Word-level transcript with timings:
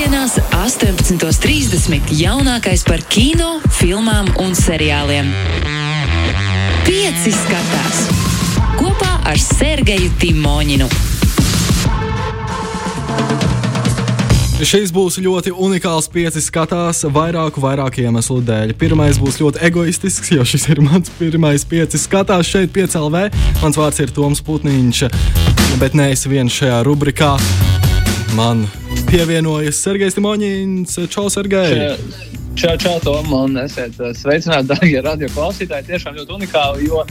Piektdienās, 0.00 0.38
18.30. 0.56 2.06
jaunākais 2.16 2.86
par 2.88 3.02
kino, 3.12 3.58
filmām 3.76 4.30
un 4.40 4.54
seriāliem. 4.56 5.28
Pieci 6.86 7.34
skatās 7.36 7.98
kopā 8.78 9.10
ar 9.28 9.36
Sergeju 9.36 10.08
Timoņinu. 10.22 10.88
Šis 14.64 14.88
būs 14.88 15.20
ļoti 15.20 15.52
unikāls 15.52 16.08
pieci 16.08 16.40
skatās 16.48 17.04
vairāku, 17.04 17.60
vairāku 17.60 18.00
iemeslu 18.00 18.40
dēļ. 18.40 18.72
Pirmais 18.80 19.20
būs 19.20 19.36
ļoti 19.44 19.60
egoistisks, 19.68 20.32
jo 20.32 20.48
šis 20.48 20.70
ir 20.72 20.80
mans 20.80 21.12
pirmais 21.20 21.68
pieci 21.68 22.00
skatās 22.00 22.48
šeit, 22.48 22.72
5LV. 22.72 23.28
Mans 23.60 23.84
vārds 23.84 24.00
ir 24.00 24.16
Toms 24.16 24.40
Putniņš, 24.48 25.06
bet 25.76 25.92
ne 25.92 26.14
es 26.16 26.24
viens 26.24 26.56
šajā 26.56 26.86
rubrikā. 26.88 27.34
Man 28.32 28.64
pievienojas 29.10 29.80
Sergejs 29.84 30.16
Timoņins. 30.16 30.96
Čau, 31.10 31.28
Sergej! 31.32 31.96
Čau, 32.58 32.74
čau, 32.82 32.96
Tom, 33.02 33.30
un 33.32 33.58
esiet 33.62 33.94
uh, 34.02 34.10
sveicināti, 34.16 34.68
darbie 34.72 35.00
radio 35.04 35.28
klausītāji. 35.32 35.86
Tiešām 35.88 36.16
ļoti 36.18 36.34
unikāli, 36.36 36.88
jo 36.90 37.04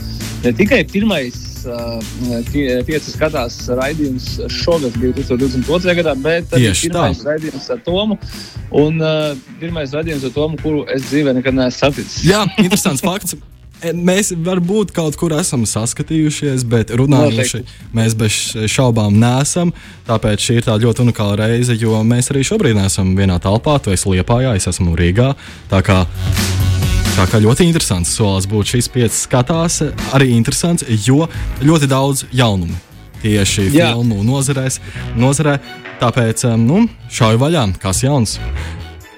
ne 0.44 0.52
tikai 0.56 0.82
pirmais 0.88 1.38
uh, 1.68 1.96
pieci 2.86 3.14
skatās 3.14 3.56
raidījums 3.80 4.28
šogad, 4.60 4.94
2022. 5.00 5.96
gadā, 6.02 6.14
bet 6.20 6.56
arī 6.56 6.68
Tieši 6.68 6.90
pirmais 6.92 7.22
tā. 7.22 7.32
raidījums 7.32 7.70
ar 7.74 7.80
Tomu. 7.86 8.18
Un 8.80 9.00
uh, 9.02 9.32
pirmais 9.62 9.96
raidījums 9.96 10.28
ar 10.28 10.36
Tomu, 10.36 10.60
kuru 10.60 10.84
es 10.92 11.08
dzīvē 11.08 11.34
nekad 11.40 11.56
neesmu 11.56 11.78
saticis. 11.80 12.20
Jā, 12.28 12.44
interesants 12.60 13.02
fakts. 13.04 13.38
E, 13.82 13.92
Mēs 13.96 14.32
varbūt 14.36 14.92
kaut 14.96 15.16
kur 15.20 15.32
esam 15.36 15.64
saskatījušies, 15.68 16.64
bet 16.68 16.92
runājuši 16.96 17.62
mēs 17.96 18.16
bez 18.18 18.40
šaubām 18.70 19.16
nesam. 19.20 19.72
Tāpēc 20.08 20.46
šī 20.46 20.58
ir 20.60 20.68
tā 20.68 20.76
ļoti 20.80 21.04
unikāla 21.06 21.38
reize, 21.44 21.76
jo 21.80 22.02
mēs 22.06 22.32
arī 22.32 22.44
šobrīd 22.46 22.80
esam 22.84 23.14
vienā 23.18 23.40
telpā. 23.42 23.78
Tu 23.82 23.94
esi 23.94 24.12
Liepājā, 24.12 24.54
es 24.58 24.68
esmu 24.70 24.96
Rīgā. 24.98 25.32
Tā 25.72 25.80
kā, 25.86 26.02
tā 27.16 27.26
kā 27.30 27.40
ļoti 27.40 27.68
interesants 27.70 28.12
solis 28.18 28.48
būt 28.50 28.74
šīs 28.74 28.90
piecas 28.92 29.24
skatās. 29.26 29.80
Arī 30.16 30.32
interesants, 30.36 30.84
jo 31.06 31.26
ļoti 31.64 31.90
daudz 31.90 32.26
jaunumu 32.36 32.76
tieši 33.20 33.68
Jā. 33.74 33.92
filmu 33.92 34.22
nozarēs, 34.24 34.80
nozarē. 35.18 35.58
Tāpēc 36.00 36.46
nu, 36.56 36.86
šauju 37.12 37.40
vaļā, 37.42 37.66
kas 37.80 38.00
jauns. 38.06 38.38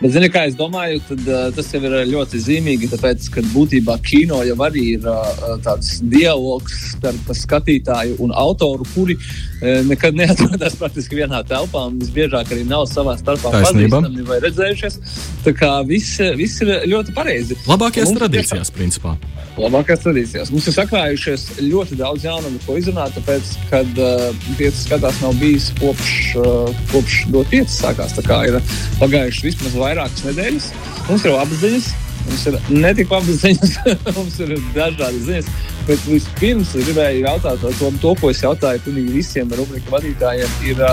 Bet, 0.03 0.11
zini, 0.17 0.27
kā 0.34 0.41
es 0.50 0.56
domāju, 0.58 0.98
tad, 1.06 1.20
uh, 1.31 1.45
tas 1.55 1.69
jau 1.70 1.78
ir 1.86 1.92
ļoti 2.11 2.41
zīmīgi, 2.42 2.89
tāpēc, 2.91 3.28
ka 3.36 3.45
būtībā 3.53 3.95
kino 4.03 4.41
jau 4.42 4.56
arī 4.67 4.97
ir 4.97 5.05
uh, 5.06 5.53
tāds 5.62 6.00
dialogs 6.11 6.75
starp 6.97 7.31
skatītāju 7.39 8.17
un 8.25 8.34
autoru, 8.34 8.83
kuri 8.97 9.14
uh, 9.14 9.78
nekad 9.86 10.19
neatrodas 10.19 10.75
praktiski 10.81 11.20
vienā 11.20 11.44
telpā 11.47 11.84
un 11.92 12.00
visbiežāk 12.03 12.50
arī 12.50 12.67
nav 12.67 12.89
savā 12.91 13.14
starpā 13.20 13.55
pazīstami 13.55 14.27
vai 14.27 14.41
redzējušies. 14.42 14.98
Tā 15.47 15.55
kā 15.55 15.70
viss, 15.86 16.19
viss 16.34 16.66
ir 16.66 16.75
ļoti 16.91 17.14
pareizi. 17.14 17.61
Labākajās 17.70 18.11
Mums 18.11 18.25
tradīcijās, 18.25 18.75
principā. 18.75 19.14
Labākās 19.61 20.00
tradīcijās. 20.00 20.50
Mums 20.53 20.66
ir 20.70 20.75
sakrājušies 20.78 21.42
ļoti 21.61 21.98
daudz 22.00 22.25
jaunumu, 22.25 22.61
ko 22.64 22.77
izrunāt, 22.81 23.12
tāpēc, 23.19 23.50
kad 23.69 23.98
uh, 24.00 24.31
piecas 24.56 24.87
skatās 24.87 25.19
nav 25.20 25.37
bijis 25.41 25.69
kopš, 25.81 26.12
uh, 26.41 26.84
kopš 26.92 27.19
do 27.34 27.42
piecas 27.50 27.77
sākās. 27.83 28.14
Tā 28.16 28.25
kā 28.25 28.39
ir 28.48 28.56
pagājušas 29.00 29.44
vismaz 29.50 29.77
vairākas 29.93 30.25
nedēļas. 30.29 30.71
Mums 31.09 31.27
ir 31.27 31.37
abas 31.37 31.61
ziņas. 31.62 31.91
Mums 32.23 32.45
ir 32.47 32.57
ne 32.71 32.93
tikai 32.95 33.19
abas 33.19 33.41
ziņas, 33.43 33.73
mums 34.19 34.39
ir 34.45 34.55
dažādas 34.77 35.25
ziņas. 35.27 35.51
Bet 35.89 36.05
vispirms 36.07 36.77
gribēju 36.79 37.25
jautāt 37.25 37.65
to, 37.65 37.91
to 38.05 38.15
ko 38.21 38.31
es 38.31 38.45
jautāju 38.45 38.84
pilnīgi 38.84 39.19
visiem 39.19 39.53
rubrika 39.59 39.99
vadītājiem. 39.99 40.57
Ir, 40.71 40.87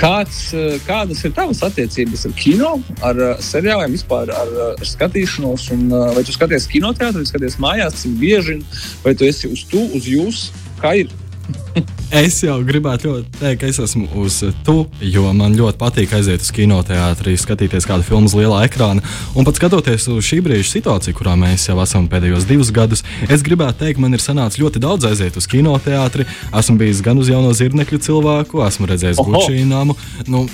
Kāds, 0.00 0.54
kādas 0.86 1.18
ir 1.26 1.32
tavas 1.36 1.58
attiecības 1.66 2.22
ar 2.24 2.32
kino, 2.38 2.70
ar 3.04 3.18
seriāliem, 3.44 3.92
vispār 3.98 4.30
ar, 4.32 4.52
ar 4.70 4.86
skatīšanos? 4.86 5.66
Un, 5.74 5.82
vai 6.14 6.22
tu 6.24 6.32
skaties 6.32 6.70
kinoteātrī, 6.72 7.26
skaties 7.28 7.58
mājās, 7.60 7.98
cik 8.06 8.14
bieži, 8.22 8.56
vai 9.04 9.12
tu 9.12 9.28
esi 9.28 9.50
uz 9.50 9.66
tu, 9.68 9.82
uz 9.98 10.08
jūs? 10.08 10.46
Kā 10.80 10.94
ir? 11.02 11.12
Es 12.10 12.40
jau 12.42 12.56
gribētu 12.66 13.06
ļoti 13.06 13.36
teikt, 13.38 13.60
ka 13.60 13.68
es 13.70 13.76
esmu 13.78 14.08
uz 14.18 14.40
tu, 14.66 14.80
jo 14.98 15.28
man 15.36 15.54
ļoti 15.54 15.78
patīk 15.78 16.14
aiziet 16.16 16.42
uz 16.42 16.50
kinoteātrī, 16.56 17.36
skatīties 17.38 17.86
kādu 17.86 18.02
filmu 18.08 18.26
uz 18.26 18.34
lielā 18.34 18.64
ekrāna. 18.66 19.04
Un 19.38 19.46
pat 19.46 19.60
skatoties 19.60 20.08
uz 20.10 20.26
šī 20.26 20.40
brīža 20.42 20.66
situāciju, 20.72 21.14
kurā 21.20 21.36
mēs 21.38 21.68
jau 21.68 21.76
esam 21.84 22.08
pēdējos 22.10 22.48
divus 22.50 22.72
gadus, 22.74 23.04
es 23.30 23.46
gribētu 23.46 23.84
teikt, 23.84 24.02
man 24.02 24.18
ir 24.18 24.24
sanācis 24.24 24.58
ļoti 24.58 24.82
daudz 24.82 25.06
aiziet 25.06 25.38
uz 25.38 25.46
kinoteātri. 25.50 26.26
Esmu 26.50 26.80
bijis 26.82 27.04
gan 27.06 27.22
uz 27.22 27.30
jauno 27.30 27.54
zirnekļu 27.54 28.02
cilvēku, 28.08 28.64
esmu 28.66 28.90
redzējis 28.90 29.22
Oho! 29.22 29.36
Gučīnāmu. 29.36 29.94
Nu, 30.26 30.48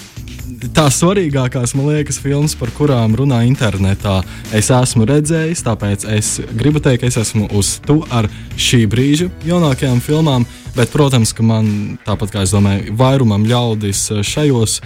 Tās 0.77 1.01
svarīgākās, 1.01 1.73
man 1.75 1.89
liekas, 1.91 2.21
filmas, 2.23 2.55
par 2.59 2.71
kurām 2.77 3.17
runā 3.19 3.41
internetā, 3.49 4.21
es 4.55 4.69
esmu 4.71 5.07
redzējis. 5.09 5.65
Tāpēc 5.67 6.05
es 6.15 6.29
gribu 6.55 6.83
teikt, 6.83 7.03
ka 7.03 7.11
es 7.11 7.19
esmu 7.19 7.49
uz 7.57 7.77
tu 7.87 7.99
ar 8.15 8.29
šī 8.55 8.85
brīža 8.91 9.27
jaunākajām 9.49 9.99
filmām. 10.05 10.47
Bet, 10.77 10.93
protams, 10.93 11.33
ka 11.35 11.43
man, 11.47 11.99
tāpat 12.07 12.35
kā 12.35 12.45
es 12.47 12.53
domāju, 12.55 12.95
vairumam 13.01 13.47
ļaudis 13.49 14.05
šajos 14.29 14.79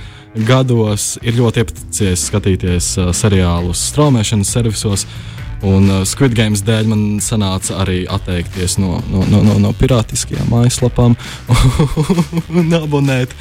gados 0.46 1.16
ir 1.26 1.36
ļoti 1.36 1.64
iepaticies 1.64 2.28
skatīties 2.30 2.92
uh, 3.00 3.10
seriālus 3.16 3.82
straumēšanas 3.90 4.54
servisos. 4.56 5.06
Un 5.66 5.90
uh, 5.90 6.00
Squid 6.08 6.32
Games 6.36 6.62
dēļ 6.64 6.88
man 6.88 7.02
sanāca 7.20 7.82
arī 7.82 8.02
atteikties 8.08 8.78
no, 8.80 8.96
no, 9.12 9.24
no, 9.28 9.42
no, 9.44 9.58
no 9.60 9.72
pirātiskajām 9.76 10.48
mājaslapām 10.48 11.16
un 12.62 12.76
abonēt, 12.78 13.34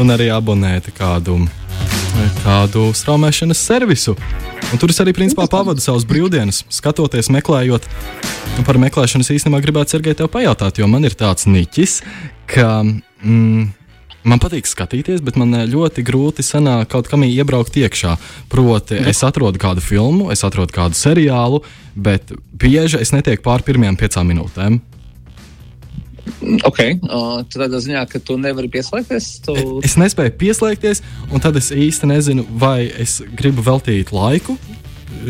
un 0.00 0.14
arī 0.14 0.30
abonēt 0.32 0.88
kādu, 0.96 1.42
kādu 2.42 2.88
straumēšanas 2.96 3.60
servisu. 3.60 4.16
Un 4.72 4.80
tur 4.82 4.90
es 4.90 4.98
arī 5.04 5.12
principā 5.14 5.44
pavadu 5.50 5.84
savus 5.84 6.06
brīvdienas, 6.08 6.64
skatoties, 6.72 7.28
meklējot. 7.34 7.84
Un 8.56 8.64
par 8.66 8.80
meklēšanu 8.80 9.26
īstenībā 9.36 9.60
gribētu 9.62 9.94
Sergei 9.94 10.16
tev 10.16 10.32
pajautāt, 10.32 10.80
jo 10.80 10.88
man 10.90 11.04
ir 11.06 11.14
tāds 11.18 11.46
niķis, 11.50 12.00
ka. 12.50 12.80
Mm, 13.22 13.68
Man 14.26 14.40
patīk 14.42 14.66
skatīties, 14.66 15.22
bet 15.22 15.38
man 15.38 15.54
eh, 15.54 15.68
ļoti 15.70 16.02
grūti 16.06 16.42
sanāk 16.42 16.90
kaut 16.90 17.06
kam 17.10 17.22
iebraukt 17.26 17.76
iekšā. 17.78 18.16
Proti, 18.50 18.98
es 19.06 19.22
atrodu 19.26 19.60
kādu 19.62 19.84
filmu, 19.84 20.32
es 20.34 20.42
atrodu 20.46 20.74
kādu 20.74 20.98
seriālu, 20.98 21.62
bet 21.94 22.34
bieži 22.50 22.98
es 23.02 23.14
netieku 23.14 23.44
pāri 23.46 23.68
pirmajām 23.68 23.98
piecām 24.00 24.26
minūtēm. 24.32 24.80
Ok, 26.66 26.80
uh, 27.06 27.44
tādā 27.54 27.78
ziņā, 27.78 28.02
ka 28.10 28.18
tu 28.18 28.34
nevari 28.40 28.66
pieslēgties. 28.72 29.28
Tu... 29.46 29.54
Es 29.86 29.94
nespēju 30.00 30.34
pieslēgties, 30.40 31.04
un 31.30 31.42
tad 31.42 31.54
es 31.60 31.70
īsti 31.70 32.10
nezinu, 32.10 32.48
vai 32.58 32.88
es 32.90 33.20
gribu 33.38 33.62
veltīt 33.66 34.10
laiku 34.14 34.58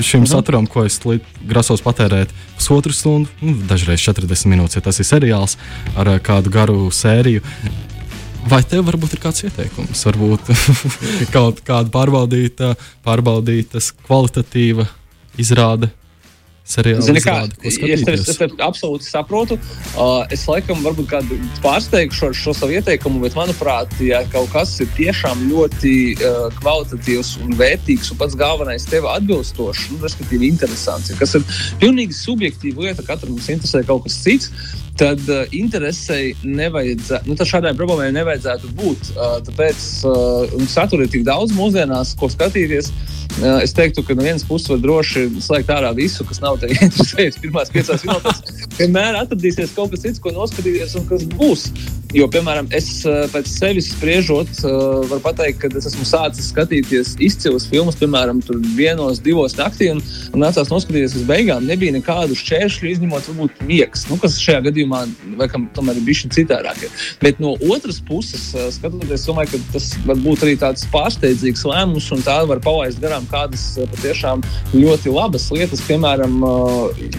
šim 0.01 0.21
Mhm. 0.21 0.31
saturam, 0.31 0.67
ko 0.67 0.85
es 0.85 1.01
grasos 1.47 1.83
patērēt 1.83 2.29
pusotru 2.57 2.93
stundu, 2.93 3.29
nu, 3.41 3.57
dažreiz 3.69 4.01
40 4.01 4.49
minūtes, 4.49 4.77
ja 4.77 4.81
tas 4.81 4.99
ir 5.01 5.05
seriāls 5.05 5.57
ar 5.97 6.09
eh, 6.09 6.19
kādu 6.19 6.51
garu 6.51 6.91
sēriju. 6.91 7.43
Vai 8.47 8.61
tev 8.63 8.85
varbūt 8.87 9.17
ir 9.17 9.21
kāds 9.23 9.43
ieteikums? 9.43 10.05
Varbūt 10.07 10.51
kaut 11.35 11.63
kāda 11.67 11.91
pārbaudīta, 11.91 12.75
pārbaudītas 13.07 13.91
kvalitatīva 14.07 14.87
izrāde, 15.43 15.91
seriāla 16.67 17.05
Zini, 17.07 17.23
kā, 17.23 17.37
ko 17.55 17.69
es, 17.69 17.77
skatīties. 17.79 18.25
es 18.33 18.41
tevi 18.41 18.59
absolūti 18.65 19.07
saprotu. 19.07 19.59
Uh, 19.95 20.25
es 20.35 20.47
laikam 20.51 20.83
varbūt 20.85 21.09
kādu 21.11 21.39
pārsteigšu 21.65 22.31
ar 22.31 22.37
šo 22.37 22.55
savu 22.57 22.77
ieteikumu, 22.77 23.23
bet 23.23 23.37
manuprāt, 23.39 23.93
ja 24.03 24.23
kaut 24.33 24.51
kas 24.55 24.75
ir 24.83 24.91
tiešām 24.99 25.47
ļoti 25.51 25.95
uh, 26.17 26.41
kvalitatīvs 26.61 27.37
un 27.45 27.55
vērtīgs 27.61 28.13
un 28.13 28.21
pats 28.23 28.39
galvenais 28.39 28.89
tev 28.91 29.07
atbilstošs, 29.13 29.91
nu, 29.93 30.01
respektīvi 30.05 30.51
interesants, 30.51 31.13
ja 31.13 31.19
kas 31.21 31.37
ir 31.39 31.47
pilnīgi 31.83 32.17
subjektīva 32.17 32.89
lieta, 32.89 33.07
katram 33.07 33.37
mums 33.37 33.51
interesē 33.53 33.85
kaut 33.87 34.07
kas 34.09 34.19
cits. 34.25 34.51
Tad 34.97 35.21
uh, 35.29 35.43
interesei 35.53 36.31
nevajadzētu, 36.41 37.29
nu, 37.29 37.35
tad 37.37 37.51
šādai 37.51 37.75
problēmai 37.77 38.15
nevajadzētu 38.17 38.71
būt. 38.79 39.11
Uh, 39.13 39.35
tāpēc 39.45 39.83
uh, 40.09 40.55
satura 40.73 41.05
ir 41.05 41.13
tik 41.13 41.27
daudz 41.27 41.53
mūsdienās, 41.53 42.15
ko 42.17 42.31
skatīties. 42.33 42.89
Uh, 43.37 43.59
es 43.61 43.77
teiktu, 43.77 44.01
ka 44.07 44.17
no 44.17 44.25
vienas 44.25 44.47
puses 44.49 44.73
var 44.73 44.81
droši 44.81 45.27
slēgt 45.45 45.75
ārā 45.75 45.93
visu, 45.99 46.25
kas 46.25 46.41
nav 46.41 46.56
tev 46.63 46.75
interesējis 46.77 47.39
pirmās 47.45 47.73
piecās 47.75 48.07
minūtēs. 48.07 48.43
Vienmēr 48.79 49.21
atradīsies 49.23 49.77
kaut 49.77 49.95
kas 49.95 50.05
cits, 50.07 50.23
ko 50.23 50.35
noskatīties 50.37 50.99
un 51.01 51.09
kas 51.11 51.25
būs. 51.37 51.71
Jo, 52.15 52.29
piemēram, 52.33 52.69
es 52.77 52.87
uh, 53.05 53.25
pēc 53.33 53.49
sevis 53.51 53.91
spriežot, 53.91 54.49
uh, 54.63 55.03
varu 55.11 55.21
pateikt, 55.25 55.59
ka 55.61 55.69
es 55.77 55.89
esmu 55.91 56.05
sācis 56.07 56.53
skatīties 56.53 57.17
izcilas 57.21 57.67
filmas, 57.69 57.99
piemēram, 57.99 58.39
vienos, 58.79 59.19
divos 59.25 59.57
naktī, 59.59 59.91
un, 59.93 60.01
un 60.31 60.45
nācās 60.45 60.71
noskatīties 60.71 61.17
līdz 61.19 61.27
beigām. 61.29 61.67
Nebija 61.67 61.97
nekādu 61.97 62.39
šķēršļu, 62.39 62.89
izņemot 62.93 63.31
varbūt 63.33 63.61
miegs, 63.69 64.07
nu, 64.09 64.17
kas 64.23 64.39
šajā 64.41 64.63
gadījumā 64.69 65.03
laikam, 65.43 65.67
tomēr 65.77 65.99
ir 65.99 66.07
bijis 66.07 66.25
citādāk. 66.37 66.87
Bet 67.21 67.43
no 67.43 67.57
otras 67.75 67.99
puses, 68.07 68.47
uh, 68.55 68.71
skatoties, 68.73 69.19
es 69.19 69.27
domāju, 69.29 69.57
ka 69.57 69.75
tas 69.75 69.91
var 70.07 70.23
būt 70.23 70.47
arī 70.47 70.57
tāds 70.63 70.87
pārsteidzīgs 70.95 71.67
lēmums, 71.69 72.09
un 72.15 72.25
tā 72.25 72.39
var 72.49 72.63
palaist 72.65 73.03
garām 73.03 73.27
kādas 73.35 73.67
patiešām 73.97 74.47
ļoti 74.73 75.13
labas 75.13 75.51
lietas. 75.53 75.85
Piemēram, 75.91 76.39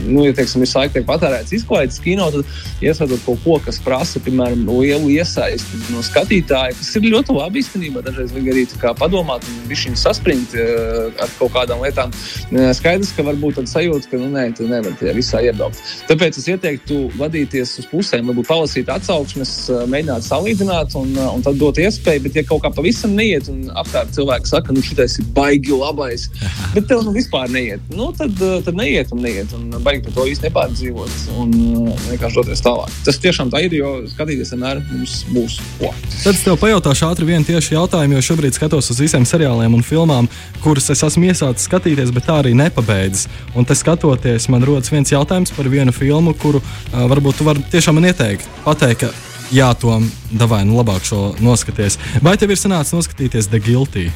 nu, 0.08 0.26
ja 0.26 0.34
teiksim, 0.38 0.64
visu 0.64 0.80
laiku 0.80 0.98
tiek 0.98 1.08
patērēts 1.08 1.56
izklaides 1.58 2.00
kino, 2.04 2.30
tad 2.34 2.84
iesaistot 2.84 3.24
kaut 3.26 3.42
ko, 3.44 3.58
kas 3.66 3.80
prasa, 3.84 4.22
piemēram, 4.24 4.66
lielu 4.70 5.12
iesaisti 5.18 5.82
no 5.94 6.04
skatītāja, 6.06 6.76
kas 6.78 6.92
ir 6.98 7.10
ļoti 7.12 7.36
labi 7.38 7.62
īstenībā. 7.64 8.04
Dažreiz 8.06 8.34
vajag 8.36 8.52
arī 8.54 8.66
padomāt 9.00 9.46
un 9.48 9.62
viņš 9.72 9.86
saspringt 10.00 10.54
uh, 10.58 11.10
ar 11.24 11.32
kaut 11.40 11.54
kādām 11.56 11.82
lietām. 11.84 12.14
Uh, 12.52 12.70
skaidrs, 12.78 13.14
ka 13.16 13.26
varbūt 13.28 13.58
tāda 13.60 13.72
sajūta, 13.72 14.12
ka 14.12 14.20
nu, 14.22 14.30
nē, 14.34 14.48
tu 14.58 14.68
nevari 14.70 14.98
tajā 15.00 15.16
visā 15.18 15.42
iebraukt. 15.46 15.82
Tāpēc 16.10 16.40
es 16.42 16.48
ieteiktu 16.52 17.00
vadīties 17.18 17.78
uz 17.82 17.90
pusēm, 17.92 18.30
varbūt 18.32 18.50
palasīt 18.50 18.92
atsauksmes, 18.94 19.54
uh, 19.74 19.86
mēģināt 19.90 20.28
salīdzināt 20.28 20.96
un, 21.00 21.14
uh, 21.18 21.32
un 21.34 21.46
tad 21.46 21.60
dot 21.62 21.82
iespēju. 21.82 22.26
Bet, 22.28 22.40
ja 22.40 22.46
kaut 22.48 22.64
kā 22.66 22.72
pavisam 22.76 23.16
neiet 23.18 23.50
un 23.52 23.68
apkārt 23.78 24.14
cilvēki 24.18 24.52
saka, 24.52 24.76
nu 24.76 24.84
šitais 24.86 25.18
ir 25.22 25.30
baigi 25.38 25.76
labais, 25.76 26.28
bet 26.76 26.90
tev 26.92 27.04
nu 27.08 27.16
vispār 27.16 27.52
neiet, 27.54 27.84
nu, 27.94 28.12
tad, 28.18 28.36
uh, 28.42 28.60
tad 28.66 28.78
neiet 28.78 29.14
un 29.18 29.24
neiet 29.26 29.54
un 29.58 29.66
baigi 29.84 30.14
to 30.14 30.26
īsti 30.30 30.48
nepārdzīvot 30.48 31.14
un 31.42 31.54
uh, 31.58 32.02
vienkārši 32.12 32.40
doties 32.40 32.62
tālāk. 32.64 32.94
Tas 33.06 33.20
tiešām 33.22 33.52
tā 33.54 33.64
ir, 33.66 33.74
jo 33.80 33.94
skatīties 34.12 34.54
vienmēr 34.54 34.82
mums 34.92 35.16
būs 35.34 35.58
ko. 35.80 35.92
Tad 36.22 36.36
es 36.36 36.44
tev 36.46 36.60
pajautāšu 36.62 37.08
ātri 37.10 37.30
vienu 37.32 37.48
tieši 37.48 37.76
jautājumu, 37.76 38.18
jo 38.18 38.26
šobrīd 38.30 38.58
skatos 38.58 38.92
uz 38.94 39.02
visiem 39.02 39.26
seriāliem 39.28 39.78
un 39.78 39.86
filmām, 39.86 40.30
kuras 40.64 40.92
es 40.94 41.04
esmu 41.08 41.32
iesācis 41.32 41.70
skatīties, 41.70 42.14
bet 42.16 42.28
tā 42.30 42.40
arī 42.44 42.54
nepabeidzis. 42.58 43.28
Un 43.58 43.66
te 43.68 43.78
skatoties, 43.78 44.50
man 44.54 44.66
rodas 44.68 44.94
viens 44.94 45.14
jautājums 45.14 45.54
par 45.58 45.70
vienu 45.72 45.96
filmu, 45.96 46.36
kuru 46.38 46.62
uh, 46.62 47.08
varbūt 47.10 47.42
tu 47.42 47.48
vari 47.48 47.66
tiešām 47.74 47.98
man 47.98 48.12
ieteikt. 48.12 48.46
Pateikt, 48.68 49.08
ka 49.08 49.54
jā, 49.54 49.72
to 49.80 49.98
davai, 50.38 50.64
nu 50.68 50.78
labāk 50.78 51.08
šo 51.08 51.32
noskaties. 51.42 51.98
Vai 52.22 52.38
tev 52.38 52.54
ir 52.54 52.62
sanācis 52.62 52.96
noskatīties 52.98 53.50
The 53.50 53.64
Guilty? 53.64 54.08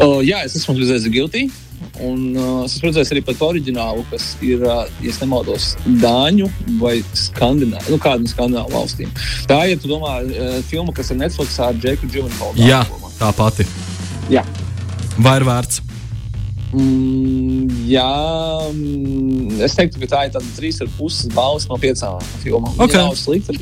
Uh, 0.00 0.20
jā, 0.24 0.40
es 0.46 0.56
esmu 0.58 0.78
redzējis 0.78 1.10
Guilty. 1.12 1.46
Un 2.00 2.32
uh, 2.32 2.64
es 2.64 2.78
redzēju 2.80 3.12
arī 3.12 3.22
par 3.26 3.36
to 3.36 3.48
oriģinālu, 3.52 4.06
kas 4.08 4.30
ir, 4.40 4.64
uh, 4.64 4.86
ja 5.04 5.12
nemaldos, 5.20 5.74
Dāņu 6.00 6.48
vai 6.80 6.94
Skandināvu, 7.18 7.92
nu, 7.92 8.00
kādu 8.00 8.24
no 8.24 8.32
Skandināvu 8.32 8.72
valstīm. 8.72 9.12
Tā 9.50 9.60
ir, 9.66 9.74
ja 9.74 9.82
tu 9.82 9.92
domā, 9.92 10.16
uh, 10.24 10.58
filma, 10.70 10.94
kas 10.96 11.12
ir 11.12 11.20
Netflix 11.20 11.60
ar 11.60 11.76
Džeku 11.76 12.08
Džuvenholdu. 12.08 12.64
Jā, 12.64 12.80
tā 13.20 13.28
pati. 13.36 13.68
Jā. 14.32 14.46
Vai 15.20 15.36
ir 15.42 15.48
vērts? 15.50 15.82
Mm, 16.72 17.68
jā, 17.84 18.08
mm, 18.72 19.58
es 19.66 19.74
teiktu, 19.76 20.00
ka 20.00 20.08
tā 20.08 20.20
ir 20.24 20.32
tāda 20.32 20.54
trīs 20.56 20.80
ar 20.80 20.88
puses 20.96 21.28
balvas 21.34 21.66
no 21.68 21.76
piecām 21.76 22.16
filmām. 22.40 22.72
Okay. 22.80 22.96
Nav 22.96 23.12
slikta, 23.20 23.52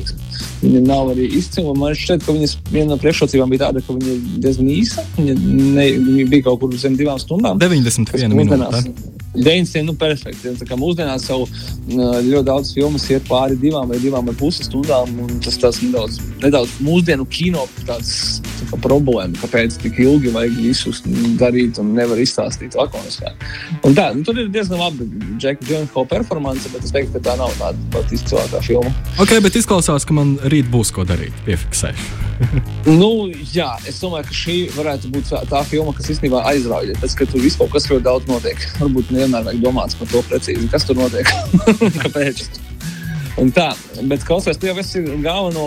viņa 0.61 0.83
nav 0.85 1.13
arī 1.13 1.29
izcila. 1.39 1.75
Man 1.77 1.95
šķiet, 1.97 2.25
ka 2.25 2.35
viņas 2.35 2.57
viena 2.71 2.93
no 2.93 2.99
priekšrocībām 3.01 3.53
bija 3.53 3.67
tāda, 3.67 3.83
ka 3.85 3.95
viņa 3.97 4.11
ir 4.15 4.43
diezgan 4.45 4.73
īsa. 4.73 5.07
Viņa, 5.17 5.37
ne, 5.77 5.87
viņa 5.97 6.27
bija 6.35 6.49
kaut 6.49 6.61
kur 6.63 6.77
zem 6.81 6.99
divām 6.99 7.19
stundām. 7.21 7.61
91 7.61 8.37
minūtes. 8.37 8.91
90 9.35 9.87
nu, 9.87 9.93
perfekti. 9.95 10.51
Tā 10.59 10.65
kā 10.67 10.75
mūsdienās 10.79 11.23
jau 11.29 11.45
ļoti 11.87 12.43
daudz 12.47 12.73
filmas 12.75 13.05
iet 13.11 13.23
pāri 13.29 13.55
divām 13.59 13.87
vai 13.91 13.99
divām 14.01 14.27
ar 14.27 14.35
pusi 14.39 14.65
stundām. 14.67 15.13
Tas 15.45 15.57
tas 15.61 15.79
nedaudz, 15.83 16.19
nedaudz 16.43 16.73
mūsdienu 16.83 17.25
kino 17.31 17.63
tāds, 17.87 18.41
tā 18.59 18.79
problēma, 18.83 19.37
kāpēc 19.39 19.77
tik 19.81 20.01
ilgi 20.03 20.33
vajag 20.35 20.57
visus 20.59 21.01
darīt 21.39 21.79
un 21.81 21.93
nevar 21.95 22.19
izstāstīt 22.21 22.75
lakoniskāk. 22.77 23.47
Un 23.87 23.95
tā, 23.95 24.09
nu, 24.15 24.25
tur 24.27 24.41
ir 24.41 24.51
diezgan 24.51 24.83
labi 24.83 25.07
Džeka 25.39 25.65
Džonka 25.67 26.05
performance, 26.11 26.67
bet 26.73 26.83
es 26.87 26.93
teiktu, 26.93 27.15
ka 27.15 27.31
tā 27.31 27.37
nav 27.39 27.55
tāda 27.59 27.87
pat 27.95 28.11
izcilākā 28.11 28.61
filma. 28.67 28.91
Ok, 29.21 29.37
bet 29.43 29.55
izklausās, 29.61 30.07
ka 30.07 30.17
man 30.17 30.30
rīt 30.51 30.69
būs 30.71 30.91
ko 30.95 31.05
darīt. 31.07 31.35
Piefiksēšu. 31.47 32.29
nu, 33.01 33.11
jā, 33.53 33.69
es 33.89 34.01
domāju, 34.01 34.29
ka 34.29 34.37
šī 34.37 34.57
varētu 34.75 35.11
būt 35.13 35.31
tā, 35.51 35.61
filma, 35.69 35.93
kas 35.97 36.11
īstenībā 36.15 36.43
aizrauja. 36.53 36.97
Tas, 37.01 37.15
ka 37.17 37.29
tur 37.29 37.45
kaut 37.59 37.75
kas 37.75 37.89
ļoti 37.91 38.07
daudz 38.07 38.31
notiek. 38.31 38.67
Varbūt 38.81 39.13
nevienmēr 39.13 39.47
vajag 39.49 39.63
domāt 39.63 39.95
par 39.99 40.11
to 40.13 40.25
precīzi, 40.29 40.69
kas 40.71 40.87
tur 40.89 40.99
notiek. 41.01 41.31
Kāpēc? 42.01 42.45
Un 43.39 43.47
tā, 43.55 43.69
bet 44.11 44.25
klausies, 44.27 44.57
tu 44.59 44.67
jau 44.67 44.75
esi 44.81 45.01
galveno, 45.23 45.63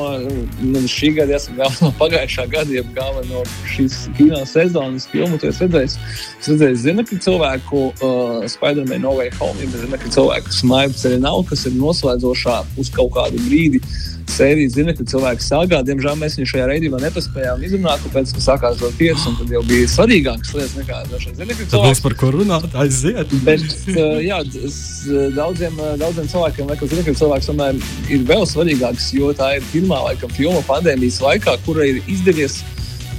nu, 0.60 0.82
šī 0.90 1.14
gada, 1.16 1.38
esmu 1.38 1.56
galveno 1.62 1.88
pagājušā 1.96 2.44
gada, 2.52 2.74
jau 2.76 2.84
galveno 2.96 3.44
šīs 3.72 3.96
kino 4.18 4.42
sezonas 4.48 5.06
filmu. 5.08 5.38
Tu 5.40 5.48
esi 5.48 5.64
redzējis, 5.64 5.96
es 6.42 6.50
redzēju 6.52 6.80
zinekļu 6.82 7.18
cilvēku 7.24 7.86
uh, 7.88 8.44
Spider-Man 8.52 9.02
No 9.06 9.14
Way 9.16 9.32
Home, 9.40 9.64
ja 9.64 9.84
zinekļu 9.86 10.12
cilvēku 10.18 10.52
smaidu 10.54 11.00
ceļa 11.00 11.22
nav, 11.24 11.40
kas 11.48 11.64
ir 11.70 11.78
noslēdzošā 11.78 12.58
uz 12.84 12.92
kaut 12.94 13.14
kādu 13.16 13.40
brīdi 13.46 13.80
sērijas 14.34 14.74
zinekļu 14.76 15.06
cilvēku 15.12 15.44
sāgā. 15.44 15.80
Diemžēl 15.86 16.18
mēs 16.20 16.36
viņu 16.38 16.50
šajā 16.50 16.68
raidījumā 16.70 17.00
nepaspējām 17.04 17.64
izrunāt, 17.68 18.02
tāpēc, 18.06 18.34
ka 18.36 18.44
sākās 18.44 18.80
vēl 18.82 18.94
pieci, 18.98 19.26
un 19.30 19.38
tad 19.40 19.54
jau 19.54 19.62
bija 19.68 19.90
svarīgākas 19.94 20.54
lietas 20.56 20.76
nekā 20.80 21.00
dažreiz 21.12 21.40
zinekļu 21.40 21.68
cilvēki. 21.72 21.94
Tad 21.94 22.04
par 22.06 22.16
ko 22.20 22.30
runāt, 22.34 22.78
aiziet. 22.84 23.34
Bet, 23.46 23.66
uh, 23.94 24.18
jā, 24.24 24.40
daudziem, 25.38 25.82
daudziem 26.02 26.30
cilvēkiem, 26.34 26.70
liekas, 26.72 26.92
zinekļu 26.94 27.16
cilvēks 27.22 27.50
tomēr 27.50 27.82
ir 28.14 28.24
vēl 28.30 28.46
svarīgāks, 28.50 29.10
jo 29.18 29.32
tā 29.36 29.54
ir 29.58 29.68
pirmā 29.72 30.02
laikam 30.08 30.32
filma 30.34 30.62
pandēmijas 30.68 31.20
laikā, 31.24 31.58
kura 31.66 31.86
ir 31.90 32.02
izdevies 32.10 32.62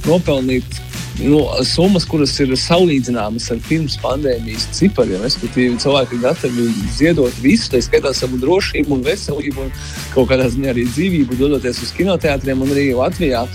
nopelnīt 0.05 0.83
nu, 1.19 1.39
summas, 1.63 2.05
kuras 2.09 2.33
ir 2.43 2.51
salīdzināmas 2.59 3.47
ar 3.53 3.61
pirms 3.67 3.95
pandēmijas 4.01 4.67
cipariem. 4.75 5.23
Respektīvi, 5.23 5.77
cilvēki 5.81 6.17
ir 6.17 6.23
gatavi 6.25 6.67
ziedot 6.97 7.39
visu, 7.43 7.69
tā 7.71 7.81
skaitā 7.83 8.11
savu 8.15 8.39
drošību 8.41 8.97
un 8.97 9.05
veselību, 9.05 9.67
un 9.67 9.71
kaut 10.13 10.29
kādā 10.31 10.49
ziņā 10.51 10.73
arī 10.73 10.85
dzīvību, 10.89 11.39
dodoties 11.39 11.81
uz 11.85 11.93
kinoteātriem. 11.95 12.65
Un 12.65 12.73
arī 12.75 12.89
Latvijā 12.97 13.45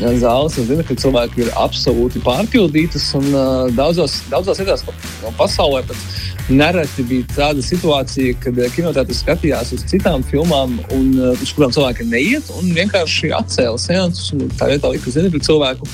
zāles, 0.00 0.56
es 0.56 0.68
zinu, 0.70 0.86
ka 0.86 0.96
cilvēki 0.96 1.44
ir 1.44 1.52
absolūti 1.60 2.22
pārpildītas, 2.24 3.10
un 3.18 3.28
uh, 3.34 3.66
daudzos, 3.76 4.20
daudzās 4.32 4.62
vietās 4.62 4.86
no 4.86 5.34
pasaulē 5.36 5.82
pat 5.88 6.50
nereti 6.50 7.04
bija 7.06 7.26
tāda 7.36 7.62
situācija, 7.62 8.38
kad 8.42 8.56
kinoteātris 8.74 9.20
skatījās 9.22 9.74
uz 9.76 9.84
citām 9.90 10.24
filmām, 10.26 10.78
un, 10.96 11.12
uh, 11.18 11.36
uz 11.36 11.52
kurām 11.56 11.74
cilvēki 11.74 12.08
neiet, 12.08 12.48
un 12.56 12.72
vienkārši 12.74 13.34
atcēla 13.36 13.78
seansus. 13.78 14.32
Tā 14.56 14.72
vietā 14.72 14.90
lika 14.94 15.12
zini, 15.12 15.30
cilvēku 15.36 15.86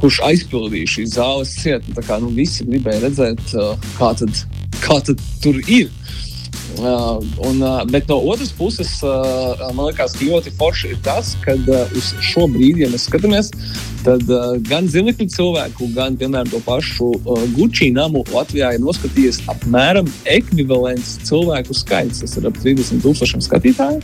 kurš 0.00 0.20
aizpildīja 0.28 0.92
šīs 0.96 1.16
zāles 1.16 1.54
ciet. 1.62 1.86
Tā 1.96 2.04
kā 2.06 2.20
nu, 2.22 2.32
visi 2.36 2.66
gribēja 2.68 3.06
redzēt, 3.06 3.42
uh, 3.56 3.74
kā, 3.98 4.12
tad, 4.20 4.44
kā 4.84 5.00
tad 5.06 5.22
tur 5.44 5.60
ir. 5.66 5.90
Uh, 6.76 7.22
un, 7.48 7.62
uh, 7.62 7.84
bet 7.88 8.08
no 8.08 8.18
otras 8.20 8.50
puses, 8.52 8.98
uh, 9.06 9.56
man 9.72 9.86
liekas, 9.86 10.16
ļoti 10.20 10.50
forši 10.58 10.90
ir 10.92 10.98
tas, 11.04 11.32
ka 11.44 11.54
uh, 11.56 11.92
uz 11.96 12.10
šo 12.20 12.44
brīdi, 12.52 12.82
ja 12.82 12.90
mēs 12.92 13.06
skatāmies, 13.08 13.48
tad 14.04 14.26
uh, 14.28 14.58
gan 14.66 14.88
zinekļu 14.90 15.28
cilvēku, 15.32 15.88
gan 15.96 16.18
piemēram 16.20 16.50
to 16.52 16.60
pašu 16.66 17.08
uh, 17.16 17.46
Gucci 17.56 17.88
namu 17.96 18.26
Latvijā 18.34 18.74
ir 18.76 18.84
noskatījies 18.84 19.40
apmēram 19.52 20.10
ekvivalents 20.28 21.16
cilvēku 21.24 21.76
skaits. 21.76 22.20
Tas 22.24 22.36
ir 22.36 22.50
ap 22.50 22.60
30 22.60 23.00
tūkstošiem 23.06 23.46
skatītāju. 23.46 24.02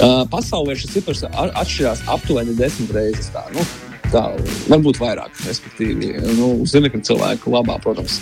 Uh, 0.00 0.22
pasaulē 0.32 0.78
šis 0.78 0.96
cipars 0.96 1.26
atšķirās 1.26 2.06
aptuveni 2.16 2.56
desmit 2.56 2.96
reizes. 2.96 3.28
Tā, 3.34 3.44
nu, 3.52 3.66
Tā 4.12 4.22
varbūt 4.70 5.00
vairāk, 5.02 5.34
respektīvi, 5.46 6.12
nu, 6.36 6.50
zinekļu 6.68 7.00
cilvēku 7.08 7.50
labā, 7.50 7.76
protams. 7.82 8.20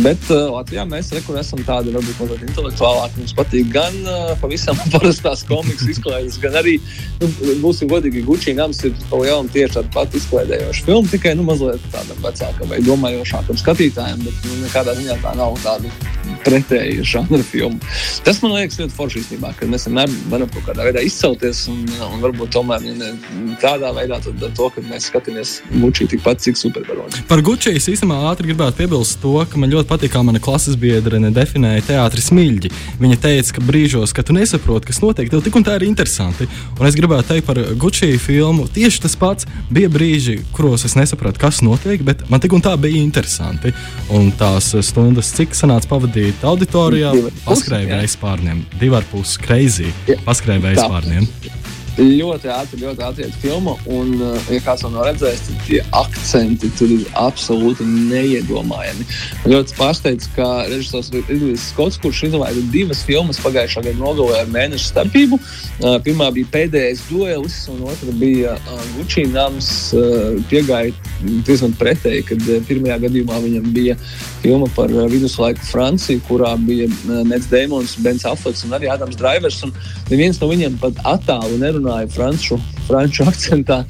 Bet 0.00 0.20
uh, 0.32 0.48
Latvijā 0.54 0.84
mēs 0.88 1.10
rekur 1.12 1.36
esam 1.40 1.60
tādi, 1.66 1.92
varbūt 1.94 2.22
mazliet 2.22 2.44
intelektuālāki. 2.48 3.20
Mums 3.20 3.34
patīk 3.36 3.68
gan 3.74 3.96
uh, 4.04 4.32
pavisam 4.40 4.78
parastās 4.94 5.44
komiksu 5.48 5.90
izklaides, 5.92 6.38
gan 6.42 6.56
arī, 6.60 6.78
nu, 7.20 7.30
būsim 7.62 7.90
godīgi, 7.92 8.24
Gucci 8.28 8.56
nams 8.56 8.80
ir 8.88 8.96
kaut 9.10 9.26
jaunu 9.28 9.52
tieši 9.52 9.78
tādu 9.78 9.92
pat 9.94 10.16
izklaidējošu 10.16 10.86
filmu, 10.88 11.12
tikai, 11.12 11.34
nu, 11.38 11.46
mazliet 11.48 11.84
tādam 11.92 12.24
vecākam 12.24 12.72
vai 12.72 12.80
domājošākam 12.86 13.60
skatītājam, 13.60 14.24
bet, 14.24 14.40
nu, 14.48 14.62
nekādā 14.64 14.96
ziņā 14.98 15.18
tā 15.24 15.34
nav 15.38 15.56
tāda 15.64 15.92
pretēji 16.44 17.04
žanra 17.08 17.40
filma. 17.46 17.78
Tas 18.24 18.40
man 18.42 18.54
liekas 18.56 18.80
ļoti 18.80 18.96
forši 18.96 19.22
īstenībā, 19.22 19.52
ka 19.58 19.68
mēs 19.70 19.88
vienmēr 19.88 20.12
varam 20.32 20.50
kaut 20.52 20.66
kādā 20.68 20.86
veidā 20.88 21.04
izcelties 21.04 21.64
un, 21.72 21.84
un 22.08 22.20
varbūt 22.24 22.52
tomēr 22.56 22.84
ja 22.84 23.12
tādā 23.62 23.92
veidā 23.96 24.20
tad, 24.24 24.44
to, 24.56 24.68
ka 24.74 24.84
mēs 24.88 25.08
skatāmies 25.08 25.17
Gucci 25.72 26.06
tikpat 26.08 26.40
cik 26.42 26.58
supervaroni. 26.58 27.22
Par 27.28 27.42
Gucci 27.44 27.72
es 27.76 27.88
īstenībā 27.90 28.30
ātri 28.30 28.50
gribētu 28.50 28.78
piebilst 28.80 29.18
to, 29.22 29.34
ka 29.50 29.60
man 29.60 29.72
ļoti 29.72 29.88
patīk, 29.90 30.12
kā 30.14 30.22
mana 30.26 30.40
klases 30.42 30.76
biedre 30.78 31.20
definēja 31.34 31.84
teātris 31.90 32.30
mīļģi. 32.34 32.70
Viņa 33.02 33.18
teica, 33.22 33.56
ka 33.56 33.64
brīžos, 33.68 34.14
kad 34.16 34.28
tu 34.28 34.36
nesaproti, 34.36 34.90
kas 34.90 35.00
notiek, 35.04 35.30
tev 35.30 35.42
tik 35.44 35.58
un 35.58 35.66
tā 35.66 35.76
ir 35.78 35.86
interesanti. 35.88 36.48
Un 36.78 36.88
es 36.88 36.96
gribētu 36.98 37.32
teikt 37.32 37.48
par 37.48 37.60
Gucci 37.80 38.10
filmu, 38.22 38.68
tieši 38.74 39.04
tas 39.04 39.16
pats 39.18 39.48
bija 39.72 39.90
brīži, 39.92 40.38
kuros 40.56 40.86
es 40.88 40.96
nesapratu, 40.98 41.40
kas 41.42 41.62
notiek, 41.66 42.02
bet 42.06 42.26
man 42.32 42.42
tik 42.44 42.56
un 42.56 42.64
tā 42.64 42.74
bija 42.80 43.02
interesanti. 43.02 43.74
Un 44.14 44.32
tās 44.38 44.72
stundas, 44.86 45.32
cik 45.36 45.56
sanāca 45.58 45.90
pavadīt 45.90 46.44
auditorijā, 46.48 47.14
paskrēja 47.46 47.98
vējs 47.98 48.18
pārniem, 48.22 48.64
divi 48.80 48.98
ar 48.98 49.08
pusi 49.12 49.42
kreizī, 49.44 49.92
paskrēja 50.26 50.64
vējs 50.68 50.84
pārniem 50.86 51.28
ļoti 51.98 52.50
ātri, 52.52 52.80
ļoti 52.82 53.02
ātri 53.02 53.26
iet 53.26 53.36
filma. 53.42 53.74
Un, 53.90 54.12
uh, 54.22 54.50
ja 54.52 54.60
kāds 54.62 54.84
to 54.84 54.90
nav 54.92 55.08
redzējis, 55.08 55.42
tad 55.48 55.64
tie 55.66 55.80
akcenti 55.98 56.70
tur 56.78 56.92
ir 56.94 57.06
absolūti 57.18 57.86
neiedomājami. 57.88 59.06
Man 59.42 59.54
ļoti 59.54 59.76
pārsteidz, 59.78 60.28
ka 60.36 60.48
režisors 60.68 61.10
Ridlijs 61.14 61.68
Skots, 61.72 61.98
kurš 62.02 62.24
izlaida 62.28 62.62
divas 62.72 63.02
filmas 63.06 63.40
pagājušā 63.42 63.82
gada 63.88 63.98
nogalē 63.98 64.44
ar 64.44 64.52
mēnešu 64.54 64.92
starpību. 64.92 65.40
Uh, 65.40 65.98
pirmā 66.04 66.30
bija 66.36 66.52
pēdējais 66.54 67.04
duelis, 67.10 67.58
un 67.72 67.82
otra 67.90 68.14
bija 68.20 68.54
uh, 68.58 68.86
Gucci 68.96 69.26
nams. 69.32 69.68
Piegāja 70.48 70.92
diezgan 71.46 71.72
pretēji, 71.78 72.24
kad 72.28 72.42
pirmajā 72.68 72.98
gadījumā 73.06 73.38
viņam 73.42 73.70
bija 73.74 73.96
filma 74.42 74.68
par 74.76 74.92
viduslaiku 75.10 75.64
Franciju, 75.66 76.22
kurā 76.28 76.54
bija 76.62 76.86
Nets 77.26 77.48
Dēmons, 77.50 77.96
Bens 78.04 78.26
Affleks 78.28 78.64
un 78.66 78.76
arī 78.76 78.90
Adams 78.92 79.18
Drivers. 79.18 79.60
Un 79.66 79.74
neviens 80.10 80.38
no 80.40 80.50
viņiem 80.50 80.78
pat 80.82 81.00
attālu 81.08 81.58
nerunā 81.60 81.87
runāja 81.88 82.08
franču, 82.12 82.58
franču 82.86 83.24
akcentā. 83.28 83.80